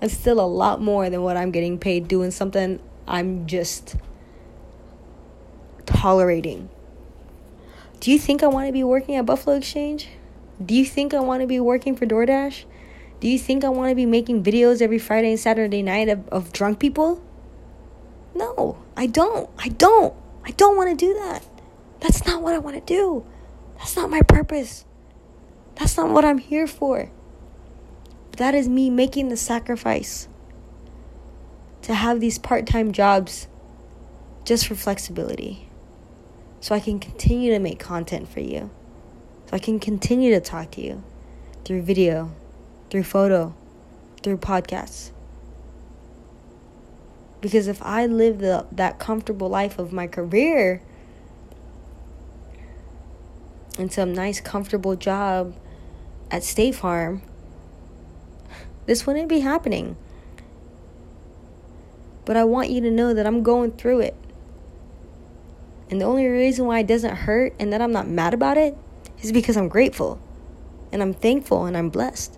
it's 0.02 0.16
still 0.16 0.40
a 0.40 0.48
lot 0.48 0.82
more 0.82 1.08
than 1.12 1.22
what 1.22 1.38
I'm 1.38 1.52
getting 1.52 1.78
paid 1.78 2.08
doing 2.08 2.32
something 2.32 2.80
I'm 3.08 3.46
just 3.46 3.96
tolerating. 5.86 6.70
Do 8.00 8.12
you 8.12 8.20
think 8.20 8.44
I 8.44 8.48
want 8.48 8.68
to 8.68 8.74
be 8.74 8.84
working 8.84 9.16
at 9.16 9.26
Buffalo 9.26 9.56
Exchange? 9.56 10.10
Do 10.64 10.76
you 10.76 10.86
think 10.86 11.14
I 11.14 11.20
want 11.20 11.42
to 11.42 11.48
be 11.48 11.60
working 11.60 11.96
for 11.96 12.06
DoorDash? 12.06 12.66
Do 13.20 13.28
you 13.28 13.40
think 13.40 13.64
I 13.64 13.70
want 13.70 13.90
to 13.90 13.96
be 13.96 14.06
making 14.06 14.44
videos 14.44 14.82
every 14.82 15.00
Friday 15.00 15.32
and 15.32 15.40
Saturday 15.40 15.82
night 15.82 16.10
of, 16.10 16.28
of 16.30 16.54
drunk 16.54 16.80
people? 16.80 17.24
No, 18.36 18.78
I 18.96 19.08
don't. 19.08 19.50
I 19.58 19.70
don't. 19.70 20.14
I 20.44 20.52
don't 20.52 20.78
want 20.78 20.92
to 20.92 20.96
do 21.06 21.14
that. 21.16 21.44
That's 22.02 22.26
not 22.26 22.42
what 22.42 22.54
I 22.54 22.60
want 22.60 22.76
to 22.76 22.82
do. 22.82 23.26
That's 23.78 23.96
not 23.96 24.10
my 24.10 24.22
purpose. 24.22 24.86
That's 25.76 25.98
not 25.98 26.10
what 26.10 26.24
I'm 26.24 26.38
here 26.38 26.68
for. 26.68 27.10
That 28.38 28.54
is 28.54 28.70
me 28.70 28.90
making 28.90 29.30
the 29.30 29.38
sacrifice 29.38 30.28
to 31.82 31.94
have 31.94 32.20
these 32.20 32.38
part 32.38 32.68
time 32.68 32.92
jobs 32.92 33.48
just 34.44 34.68
for 34.68 34.76
flexibility 34.76 35.65
so 36.66 36.74
I 36.74 36.80
can 36.80 36.98
continue 36.98 37.54
to 37.54 37.60
make 37.60 37.78
content 37.78 38.28
for 38.28 38.40
you. 38.40 38.72
So 39.46 39.56
I 39.56 39.60
can 39.60 39.80
continue 39.80 40.32
to 40.32 40.40
talk 40.40 40.72
to 40.72 40.82
you 40.82 41.04
through 41.64 41.84
video, 41.84 42.32
through 42.90 43.04
photo, 43.04 43.54
through 44.24 44.38
podcasts. 44.38 45.12
Because 47.40 47.68
if 47.68 47.84
I 47.84 48.08
live 48.08 48.40
the, 48.40 48.66
that 48.72 48.98
comfortable 48.98 49.48
life 49.48 49.78
of 49.78 49.94
my 49.94 50.08
career 50.08 50.82
and 53.78 53.94
some 53.94 54.12
nice, 54.12 54.42
comfortable 54.42 54.96
job 54.96 55.56
at 56.32 56.44
State 56.44 56.74
Farm, 56.74 57.22
this 58.88 59.06
wouldn't 59.06 59.30
be 59.30 59.42
happening. 59.42 59.98
But 62.26 62.36
I 62.36 62.44
want 62.44 62.72
you 62.72 62.82
to 62.82 62.90
know 62.90 63.14
that 63.14 63.28
I'm 63.28 63.44
going 63.44 63.74
through 63.74 64.00
it. 64.00 64.16
And 65.90 66.02
the 66.02 66.06
only 66.06 66.26
reason 66.26 66.66
why 66.66 66.80
it 66.80 66.88
doesn't 66.88 67.16
hurt 67.16 67.54
and 67.60 67.72
that 67.72 67.82
I'm 67.82 67.92
not 67.92 68.08
mad 68.08 68.34
about 68.34 68.58
it 68.58 68.76
is 69.22 69.32
because 69.32 69.56
I'm 69.56 69.68
grateful 69.68 70.20
and 70.92 71.02
I'm 71.02 71.14
thankful 71.14 71.66
and 71.66 71.78
I'm 71.78 71.90
blessed. 71.90 72.38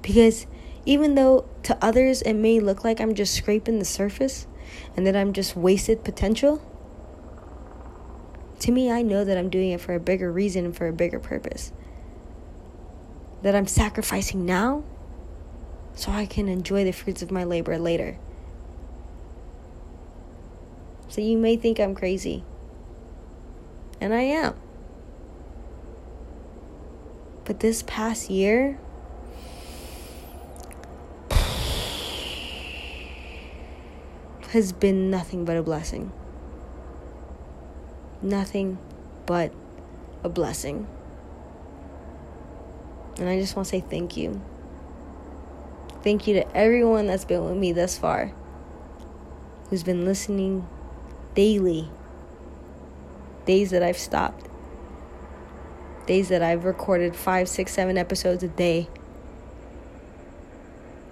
Because 0.00 0.46
even 0.86 1.14
though 1.14 1.48
to 1.64 1.76
others 1.84 2.22
it 2.22 2.34
may 2.34 2.60
look 2.60 2.84
like 2.84 3.00
I'm 3.00 3.14
just 3.14 3.34
scraping 3.34 3.78
the 3.78 3.84
surface 3.84 4.46
and 4.96 5.06
that 5.06 5.16
I'm 5.16 5.32
just 5.32 5.56
wasted 5.56 6.04
potential, 6.04 6.62
to 8.60 8.72
me, 8.72 8.90
I 8.90 9.02
know 9.02 9.24
that 9.24 9.36
I'm 9.36 9.50
doing 9.50 9.72
it 9.72 9.80
for 9.80 9.94
a 9.94 10.00
bigger 10.00 10.32
reason 10.32 10.64
and 10.64 10.76
for 10.76 10.88
a 10.88 10.92
bigger 10.92 11.18
purpose. 11.18 11.72
That 13.42 13.54
I'm 13.54 13.66
sacrificing 13.66 14.46
now 14.46 14.84
so 15.94 16.10
I 16.10 16.24
can 16.24 16.48
enjoy 16.48 16.84
the 16.84 16.92
fruits 16.92 17.20
of 17.20 17.30
my 17.30 17.44
labor 17.44 17.78
later. 17.78 18.16
So 21.08 21.20
you 21.20 21.36
may 21.36 21.56
think 21.56 21.78
I'm 21.78 21.94
crazy. 21.94 22.42
And 24.04 24.12
I 24.12 24.20
am. 24.20 24.54
But 27.46 27.60
this 27.60 27.82
past 27.86 28.28
year, 28.28 28.78
has 34.50 34.74
been 34.74 35.10
nothing 35.10 35.46
but 35.46 35.56
a 35.56 35.62
blessing. 35.62 36.12
Nothing 38.20 38.76
but 39.24 39.54
a 40.22 40.28
blessing. 40.28 40.86
And 43.16 43.26
I 43.26 43.40
just 43.40 43.56
want 43.56 43.64
to 43.68 43.70
say 43.70 43.80
thank 43.80 44.18
you. 44.18 44.42
Thank 46.02 46.26
you 46.26 46.34
to 46.34 46.54
everyone 46.54 47.06
that's 47.06 47.24
been 47.24 47.42
with 47.42 47.56
me 47.56 47.72
thus 47.72 47.96
far, 47.96 48.32
who's 49.70 49.82
been 49.82 50.04
listening 50.04 50.68
daily 51.34 51.88
days 53.44 53.70
that 53.70 53.82
I've 53.82 53.98
stopped, 53.98 54.48
days 56.06 56.28
that 56.28 56.42
I've 56.42 56.64
recorded 56.64 57.14
five, 57.16 57.48
six, 57.48 57.72
seven 57.72 57.98
episodes 57.98 58.42
a 58.42 58.48
day, 58.48 58.88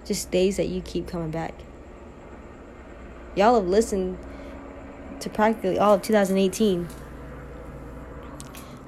just 0.05 0.31
days 0.31 0.57
that 0.57 0.67
you 0.67 0.81
keep 0.81 1.07
coming 1.07 1.31
back. 1.31 1.53
Y'all 3.35 3.55
have 3.55 3.67
listened 3.67 4.17
to 5.19 5.29
practically 5.29 5.79
all 5.79 5.95
of 5.95 6.01
2018, 6.01 6.87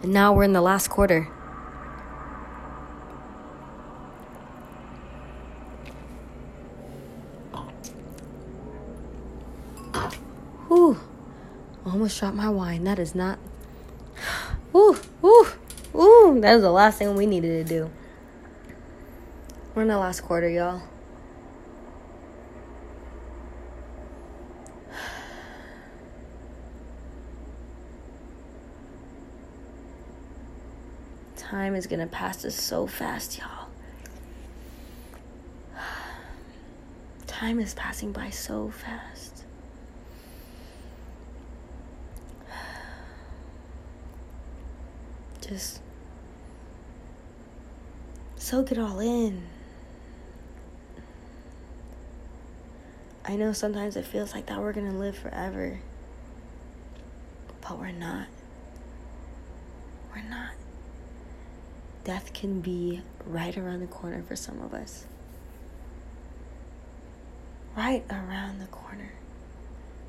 and 0.04 0.14
now 0.14 0.34
we're 0.34 0.44
in 0.44 0.54
the 0.54 0.62
last 0.62 0.90
quarter. 0.90 1.28
almost 12.06 12.20
shot 12.20 12.36
my 12.36 12.48
wine. 12.48 12.84
That 12.84 13.00
is 13.00 13.16
not. 13.16 13.40
Ooh, 14.76 14.96
ooh, 15.24 15.48
ooh. 15.96 16.40
That 16.40 16.58
is 16.58 16.62
the 16.62 16.70
last 16.70 17.00
thing 17.00 17.16
we 17.16 17.26
needed 17.26 17.66
to 17.66 17.74
do. 17.74 17.90
We're 19.74 19.82
in 19.82 19.88
the 19.88 19.98
last 19.98 20.22
quarter, 20.22 20.48
y'all. 20.48 20.84
Time 31.36 31.74
is 31.74 31.88
gonna 31.88 32.06
pass 32.06 32.46
us 32.46 32.54
so 32.54 32.86
fast, 32.86 33.40
y'all. 33.40 33.70
Time 37.26 37.60
is 37.60 37.74
passing 37.74 38.12
by 38.12 38.30
so 38.30 38.70
fast. 38.70 39.25
Just 45.48 45.80
soak 48.36 48.72
it 48.72 48.80
all 48.80 49.00
in. 49.00 49.44
I 53.24 53.36
know 53.36 53.54
sometimes 53.54 53.96
it 53.96 54.06
feels 54.06 54.34
like 54.34 54.48
that 54.48 54.60
we're 54.60 54.74
gonna 54.74 54.98
live 54.98 55.18
forever, 55.18 55.80
but 57.62 57.78
we're 57.78 57.92
not. 57.92 58.28
We're 60.16 60.28
not. 60.30 60.52
Death 62.04 62.34
can 62.34 62.62
be 62.62 63.02
right 63.26 63.56
around 63.58 63.82
the 63.82 63.88
corner 63.88 64.24
for 64.24 64.36
some 64.36 64.62
of 64.62 64.74
us. 64.74 65.06
Right 67.76 68.04
around 68.10 68.60
the 68.60 68.68
corner, 68.68 69.12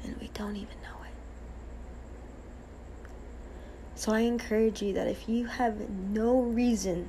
and 0.04 0.16
we 0.18 0.28
don't 0.28 0.56
even 0.56 0.76
know 0.82 1.04
it. 1.04 1.12
So 3.96 4.12
I 4.12 4.20
encourage 4.20 4.82
you 4.82 4.92
that 4.92 5.08
if 5.08 5.26
you 5.26 5.46
have 5.46 5.88
no 5.88 6.38
reason 6.38 7.08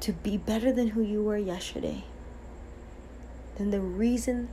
to 0.00 0.12
be 0.12 0.38
better 0.38 0.72
than 0.72 0.88
who 0.88 1.02
you 1.02 1.22
were 1.22 1.36
yesterday, 1.36 2.04
then 3.56 3.70
the 3.70 3.80
reason 3.80 4.48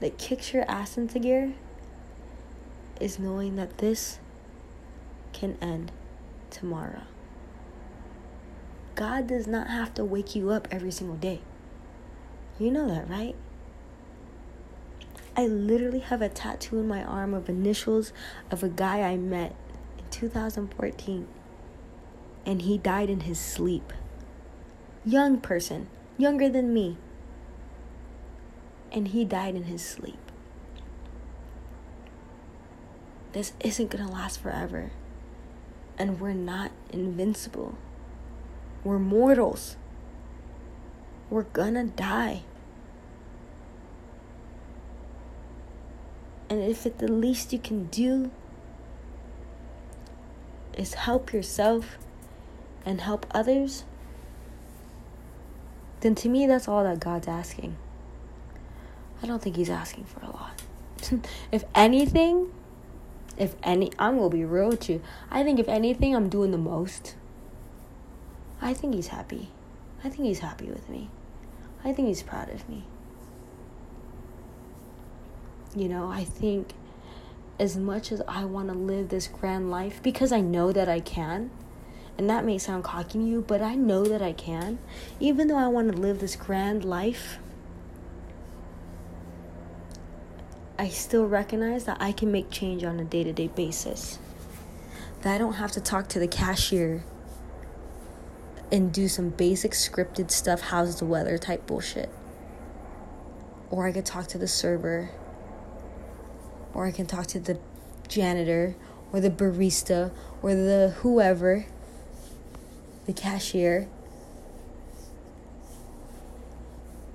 that 0.00 0.18
kicks 0.18 0.52
your 0.52 0.70
ass 0.70 0.98
into 0.98 1.18
gear 1.18 1.54
is 3.00 3.18
knowing 3.18 3.56
that 3.56 3.78
this 3.78 4.18
can 5.32 5.56
end 5.62 5.90
tomorrow. 6.50 7.02
God 8.94 9.26
does 9.26 9.46
not 9.46 9.68
have 9.68 9.94
to 9.94 10.04
wake 10.04 10.36
you 10.36 10.50
up 10.50 10.68
every 10.70 10.90
single 10.90 11.16
day. 11.16 11.40
You 12.58 12.70
know 12.70 12.86
that, 12.88 13.08
right? 13.08 13.34
I 15.34 15.46
literally 15.46 16.00
have 16.00 16.20
a 16.20 16.28
tattoo 16.28 16.78
in 16.78 16.86
my 16.86 17.02
arm 17.02 17.32
of 17.32 17.48
initials 17.48 18.12
of 18.50 18.62
a 18.62 18.68
guy 18.68 19.00
I 19.00 19.16
met 19.16 19.56
2014. 20.22 21.26
And 22.46 22.62
he 22.62 22.78
died 22.78 23.10
in 23.10 23.20
his 23.20 23.38
sleep. 23.38 23.92
Young 25.04 25.40
person, 25.40 25.88
younger 26.16 26.48
than 26.48 26.72
me 26.72 26.96
and 28.92 29.08
he 29.08 29.24
died 29.24 29.54
in 29.54 29.64
his 29.64 29.82
sleep. 29.82 30.18
This 33.32 33.54
isn't 33.60 33.90
to 33.90 34.06
last 34.06 34.40
forever. 34.40 34.92
And 35.98 36.20
we're 36.20 36.34
not 36.34 36.70
invincible. 36.90 37.78
We're 38.84 38.98
mortals. 38.98 39.76
We're 41.30 41.44
gonna 41.44 41.84
die. 41.84 42.42
And 46.50 46.62
if 46.62 46.84
it 46.84 46.98
the 46.98 47.10
least 47.10 47.54
you 47.54 47.58
can 47.58 47.86
do 47.86 48.30
is 50.76 50.94
help 50.94 51.32
yourself 51.32 51.98
and 52.84 53.00
help 53.00 53.26
others, 53.32 53.84
then 56.00 56.14
to 56.16 56.28
me 56.28 56.46
that's 56.46 56.68
all 56.68 56.82
that 56.84 57.00
God's 57.00 57.28
asking. 57.28 57.76
I 59.22 59.26
don't 59.26 59.40
think 59.40 59.56
he's 59.56 59.70
asking 59.70 60.04
for 60.04 60.20
a 60.20 60.30
lot. 60.30 60.62
if 61.52 61.64
anything, 61.74 62.52
if 63.36 63.54
any, 63.62 63.92
I'm 63.98 64.16
gonna 64.16 64.28
be 64.28 64.44
real 64.44 64.70
with 64.70 64.88
you. 64.88 65.00
I 65.30 65.42
think 65.44 65.60
if 65.60 65.68
anything, 65.68 66.14
I'm 66.14 66.28
doing 66.28 66.50
the 66.50 66.58
most. 66.58 67.14
I 68.60 68.74
think 68.74 68.94
he's 68.94 69.08
happy. 69.08 69.50
I 70.04 70.08
think 70.08 70.24
he's 70.24 70.40
happy 70.40 70.66
with 70.66 70.88
me. 70.88 71.08
I 71.84 71.92
think 71.92 72.08
he's 72.08 72.22
proud 72.22 72.50
of 72.50 72.68
me. 72.68 72.84
You 75.74 75.88
know, 75.88 76.08
I 76.08 76.24
think 76.24 76.72
as 77.62 77.76
much 77.76 78.10
as 78.10 78.20
I 78.26 78.44
want 78.44 78.68
to 78.68 78.74
live 78.74 79.08
this 79.08 79.28
grand 79.28 79.70
life, 79.70 80.02
because 80.02 80.32
I 80.32 80.40
know 80.40 80.72
that 80.72 80.88
I 80.88 81.00
can, 81.00 81.50
and 82.18 82.28
that 82.28 82.44
may 82.44 82.58
sound 82.58 82.84
cocky 82.84 83.18
to 83.18 83.24
you, 83.24 83.40
but 83.40 83.62
I 83.62 83.76
know 83.76 84.04
that 84.04 84.20
I 84.20 84.32
can, 84.32 84.78
even 85.20 85.46
though 85.46 85.56
I 85.56 85.68
want 85.68 85.92
to 85.92 85.96
live 85.96 86.18
this 86.18 86.36
grand 86.36 86.84
life 86.84 87.38
I 90.82 90.88
still 90.88 91.28
recognize 91.28 91.84
that 91.84 91.98
I 92.00 92.10
can 92.10 92.32
make 92.32 92.50
change 92.50 92.82
on 92.82 92.98
a 92.98 93.04
day 93.04 93.22
to 93.22 93.32
day 93.32 93.46
basis. 93.46 94.18
That 95.20 95.32
I 95.32 95.38
don't 95.38 95.52
have 95.52 95.70
to 95.72 95.80
talk 95.80 96.08
to 96.08 96.18
the 96.18 96.26
cashier 96.26 97.04
and 98.72 98.92
do 98.92 99.06
some 99.06 99.28
basic 99.28 99.72
scripted 99.72 100.32
stuff, 100.32 100.60
how's 100.60 100.98
the 100.98 101.04
weather 101.04 101.38
type 101.38 101.68
bullshit. 101.68 102.10
Or 103.70 103.86
I 103.86 103.92
could 103.92 104.04
talk 104.04 104.26
to 104.28 104.38
the 104.38 104.48
server. 104.48 105.10
Or 106.74 106.86
I 106.86 106.90
can 106.90 107.06
talk 107.06 107.26
to 107.28 107.40
the 107.40 107.58
janitor 108.08 108.74
or 109.12 109.20
the 109.20 109.30
barista 109.30 110.10
or 110.42 110.54
the 110.54 110.94
whoever, 110.98 111.66
the 113.06 113.12
cashier. 113.12 113.88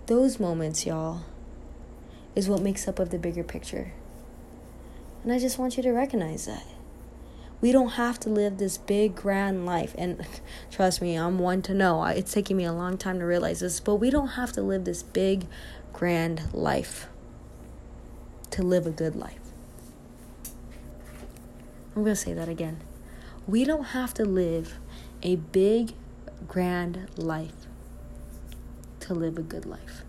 Those 0.06 0.39
moments, 0.39 0.86
y'all 0.86 1.24
is 2.36 2.48
what 2.48 2.62
makes 2.62 2.88
up 2.88 3.00
of 3.00 3.10
the 3.10 3.17
bigger 3.17 3.43
picture. 3.43 3.93
And 5.24 5.34
I 5.34 5.39
just 5.39 5.58
want 5.58 5.76
you 5.76 5.84
to 5.84 5.91
recognize 5.91 6.46
that. 6.46 6.65
We 7.60 7.72
don't 7.72 7.89
have 7.89 8.20
to 8.20 8.30
live 8.30 8.60
this 8.60 8.78
big 8.78 9.15
grand 9.15 9.65
life 9.65 9.96
and 9.98 10.24
trust 10.72 11.02
me, 11.02 11.15
I'm 11.15 11.39
one 11.39 11.63
to 11.63 11.74
know. 11.74 12.04
It's 12.06 12.32
taking 12.32 12.56
me 12.56 12.65
a 12.65 12.72
long 12.72 12.98
time 12.98 13.17
to 13.20 13.26
realize 13.26 13.62
this, 13.62 13.80
but 13.80 13.96
we 13.96 14.12
don't 14.12 14.28
have 14.30 14.52
to 14.54 14.62
live 14.62 14.86
this 14.86 15.02
big 15.02 15.48
grand 15.93 16.54
life 16.54 17.08
to 18.52 18.62
live 18.62 18.86
a 18.86 18.91
good 18.91 19.15
life. 19.15 19.47
I'm 21.98 22.04
going 22.04 22.16
to 22.16 22.22
say 22.22 22.34
that 22.34 22.48
again. 22.48 22.78
We 23.48 23.66
don't 23.66 23.86
have 23.86 24.14
to 24.14 24.24
live 24.24 24.76
a 25.24 25.38
big 25.38 25.96
grand 26.48 27.08
life 27.18 27.66
to 29.00 29.16
live 29.16 29.40
a 29.40 29.42
good 29.42 29.66
life. 29.66 30.04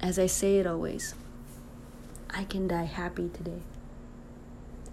As 0.00 0.16
I 0.16 0.26
say 0.26 0.58
it 0.58 0.66
always, 0.68 1.16
I 2.30 2.44
can 2.44 2.68
die 2.68 2.84
happy 2.84 3.28
today. 3.30 3.62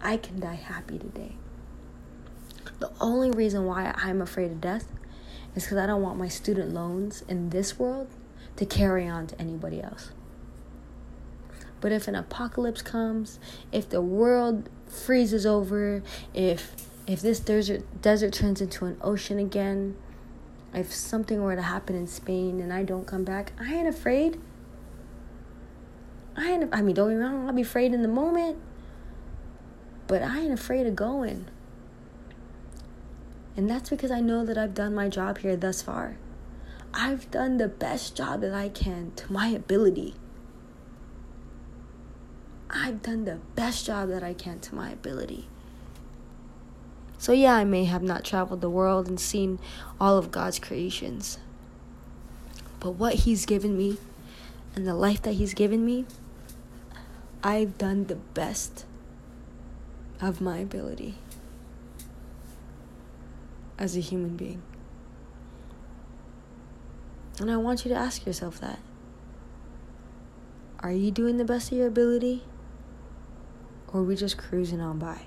I 0.01 0.17
can 0.17 0.39
die 0.39 0.55
happy 0.55 0.97
today. 0.97 1.35
The 2.79 2.91
only 2.99 3.29
reason 3.29 3.65
why 3.65 3.93
I'm 3.95 4.19
afraid 4.19 4.49
of 4.49 4.61
death 4.61 4.87
is 5.55 5.65
because 5.65 5.77
I 5.77 5.85
don't 5.85 6.01
want 6.01 6.17
my 6.17 6.27
student 6.27 6.73
loans 6.73 7.23
in 7.27 7.51
this 7.51 7.77
world 7.77 8.07
to 8.55 8.65
carry 8.65 9.07
on 9.07 9.27
to 9.27 9.39
anybody 9.39 9.79
else. 9.79 10.09
But 11.81 11.91
if 11.91 12.07
an 12.07 12.15
apocalypse 12.15 12.81
comes, 12.81 13.39
if 13.71 13.89
the 13.89 14.01
world 14.01 14.69
freezes 14.87 15.45
over, 15.45 16.03
if 16.33 16.75
if 17.07 17.21
this 17.21 17.39
desert 17.39 17.83
desert 18.01 18.33
turns 18.33 18.61
into 18.61 18.85
an 18.85 18.97
ocean 19.01 19.39
again, 19.39 19.97
if 20.73 20.93
something 20.93 21.41
were 21.41 21.55
to 21.55 21.61
happen 21.61 21.95
in 21.95 22.07
Spain 22.07 22.61
and 22.61 22.71
I 22.71 22.83
don't 22.83 23.05
come 23.05 23.23
back, 23.23 23.51
I 23.59 23.73
ain't 23.73 23.87
afraid. 23.87 24.39
I 26.35 26.51
ain't, 26.51 26.69
I 26.73 26.81
mean, 26.81 26.95
don't 26.95 27.09
me 27.09 27.15
wrong, 27.15 27.47
I'll 27.47 27.53
be 27.53 27.61
afraid 27.61 27.93
in 27.93 28.01
the 28.01 28.07
moment, 28.07 28.57
but 30.07 30.21
I 30.21 30.39
ain't 30.39 30.53
afraid 30.53 30.87
of 30.87 30.95
going. 30.95 31.47
And 33.57 33.69
that's 33.69 33.89
because 33.89 34.11
I 34.11 34.21
know 34.21 34.45
that 34.45 34.57
I've 34.57 34.73
done 34.73 34.95
my 34.95 35.09
job 35.09 35.39
here 35.39 35.57
thus 35.57 35.81
far. 35.81 36.17
I've 36.93 37.29
done 37.31 37.57
the 37.57 37.67
best 37.67 38.15
job 38.15 38.41
that 38.41 38.53
I 38.53 38.69
can 38.69 39.11
to 39.17 39.31
my 39.31 39.47
ability. 39.47 40.15
I've 42.73 43.01
done 43.01 43.25
the 43.25 43.39
best 43.55 43.85
job 43.85 44.09
that 44.09 44.23
I 44.23 44.33
can 44.33 44.59
to 44.61 44.75
my 44.75 44.91
ability. 44.91 45.47
So, 47.17 47.33
yeah, 47.33 47.53
I 47.53 47.65
may 47.65 47.83
have 47.85 48.01
not 48.01 48.23
traveled 48.23 48.61
the 48.61 48.69
world 48.69 49.07
and 49.07 49.19
seen 49.19 49.59
all 49.99 50.17
of 50.17 50.31
God's 50.31 50.57
creations. 50.57 51.37
But 52.79 52.91
what 52.91 53.13
He's 53.13 53.45
given 53.45 53.77
me 53.77 53.97
and 54.73 54.87
the 54.87 54.95
life 54.95 55.21
that 55.23 55.33
He's 55.33 55.53
given 55.53 55.85
me, 55.85 56.05
I've 57.43 57.77
done 57.77 58.05
the 58.05 58.15
best 58.15 58.85
of 60.21 60.39
my 60.39 60.59
ability 60.59 61.15
as 63.77 63.97
a 63.97 63.99
human 63.99 64.37
being. 64.37 64.61
And 67.39 67.51
I 67.51 67.57
want 67.57 67.83
you 67.83 67.89
to 67.89 67.97
ask 67.97 68.25
yourself 68.25 68.59
that. 68.61 68.79
Are 70.79 70.91
you 70.91 71.11
doing 71.11 71.37
the 71.37 71.45
best 71.45 71.71
of 71.71 71.77
your 71.77 71.87
ability? 71.87 72.43
Or 73.93 74.01
are 74.01 74.03
we 74.03 74.15
just 74.15 74.37
cruising 74.37 74.81
on 74.81 74.99
by? 74.99 75.23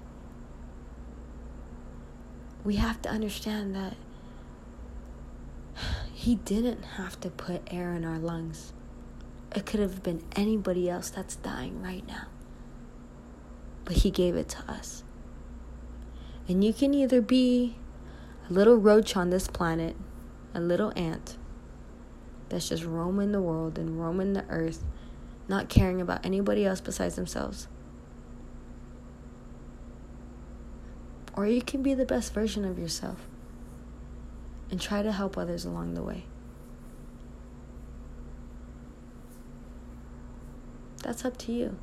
We 2.64 2.77
have 2.77 3.03
to 3.03 3.11
understand 3.11 3.74
that 3.74 3.96
he 6.24 6.37
didn't 6.37 6.83
have 6.96 7.20
to 7.20 7.29
put 7.29 7.61
air 7.70 7.92
in 7.92 8.03
our 8.03 8.18
lungs. 8.18 8.72
It 9.55 9.66
could 9.66 9.81
have 9.81 10.03
been 10.03 10.22
anybody 10.35 10.88
else 10.88 11.11
that's 11.11 11.37
dying 11.37 11.83
right 11.83 12.07
now. 12.09 12.29
But 13.85 13.96
He 13.98 14.11
gave 14.11 14.35
it 14.35 14.48
to 14.48 14.59
us. 14.66 15.05
And 16.48 16.64
you 16.64 16.72
can 16.72 16.94
either 16.94 17.20
be 17.20 17.77
a 18.48 18.53
little 18.53 18.77
roach 18.77 19.16
on 19.16 19.31
this 19.31 19.48
planet, 19.48 19.96
a 20.55 20.61
little 20.61 20.92
ant 20.96 21.37
that's 22.48 22.70
just 22.70 22.85
roaming 22.85 23.33
the 23.33 23.40
world 23.40 23.79
and 23.79 24.00
roaming 24.00 24.33
the 24.33 24.44
earth, 24.48 24.83
not 25.46 25.68
caring 25.68 26.00
about 26.00 26.24
anybody 26.24 26.64
else 26.64 26.81
besides 26.81 27.16
themselves. 27.16 27.68
Or 31.37 31.47
you 31.47 31.62
can 31.62 31.83
be 31.83 31.94
the 31.94 32.05
best 32.05 32.33
version 32.33 32.64
of 32.64 32.79
yourself 32.79 33.27
and 34.70 34.81
try 34.81 35.03
to 35.03 35.12
help 35.12 35.37
others 35.37 35.64
along 35.64 35.94
the 35.94 36.03
way. 36.03 36.25
That's 41.03 41.25
up 41.25 41.37
to 41.38 41.53
you. 41.53 41.77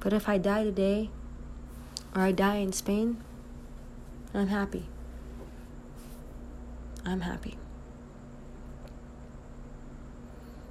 But 0.00 0.12
if 0.12 0.28
I 0.28 0.38
die 0.38 0.64
today, 0.64 1.10
or 2.14 2.22
I 2.22 2.32
die 2.32 2.56
in 2.56 2.72
Spain, 2.72 3.22
I'm 4.34 4.48
happy. 4.48 4.86
I'm 7.04 7.22
happy. 7.22 7.56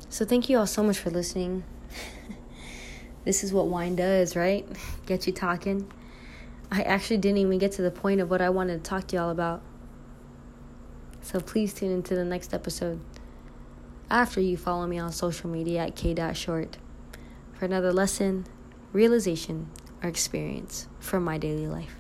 So, 0.10 0.26
thank 0.26 0.50
you 0.50 0.58
all 0.58 0.68
so 0.68 0.84
much 0.84 0.98
for 0.98 1.10
listening. 1.10 1.64
this 3.26 3.44
is 3.44 3.52
what 3.52 3.68
wine 3.68 3.96
does, 3.96 4.36
right? 4.36 4.66
Get 5.06 5.28
you 5.28 5.34
talking. 5.34 5.92
I 6.72 6.82
actually 6.82 7.18
didn't 7.18 7.38
even 7.38 7.58
get 7.60 7.72
to 7.74 7.82
the 7.82 7.92
point 7.92 8.20
of 8.20 8.30
what 8.30 8.42
I 8.42 8.50
wanted 8.50 8.84
to 8.84 8.90
talk 8.90 9.08
to 9.08 9.16
y'all 9.16 9.30
about. 9.30 9.62
So, 11.22 11.40
please 11.40 11.74
tune 11.74 11.92
into 11.92 12.16
the 12.16 12.26
next 12.26 12.54
episode 12.54 13.00
after 14.10 14.40
you 14.40 14.58
follow 14.58 14.88
me 14.88 14.98
on 14.98 15.12
social 15.12 15.50
media 15.50 15.88
at 15.88 15.96
k.short 15.96 16.78
for 17.54 17.66
another 17.66 17.92
lesson, 17.92 18.46
realization, 18.94 19.70
or 20.02 20.10
experience 20.10 20.88
from 21.00 21.24
my 21.24 21.38
daily 21.38 21.68
life. 21.68 21.96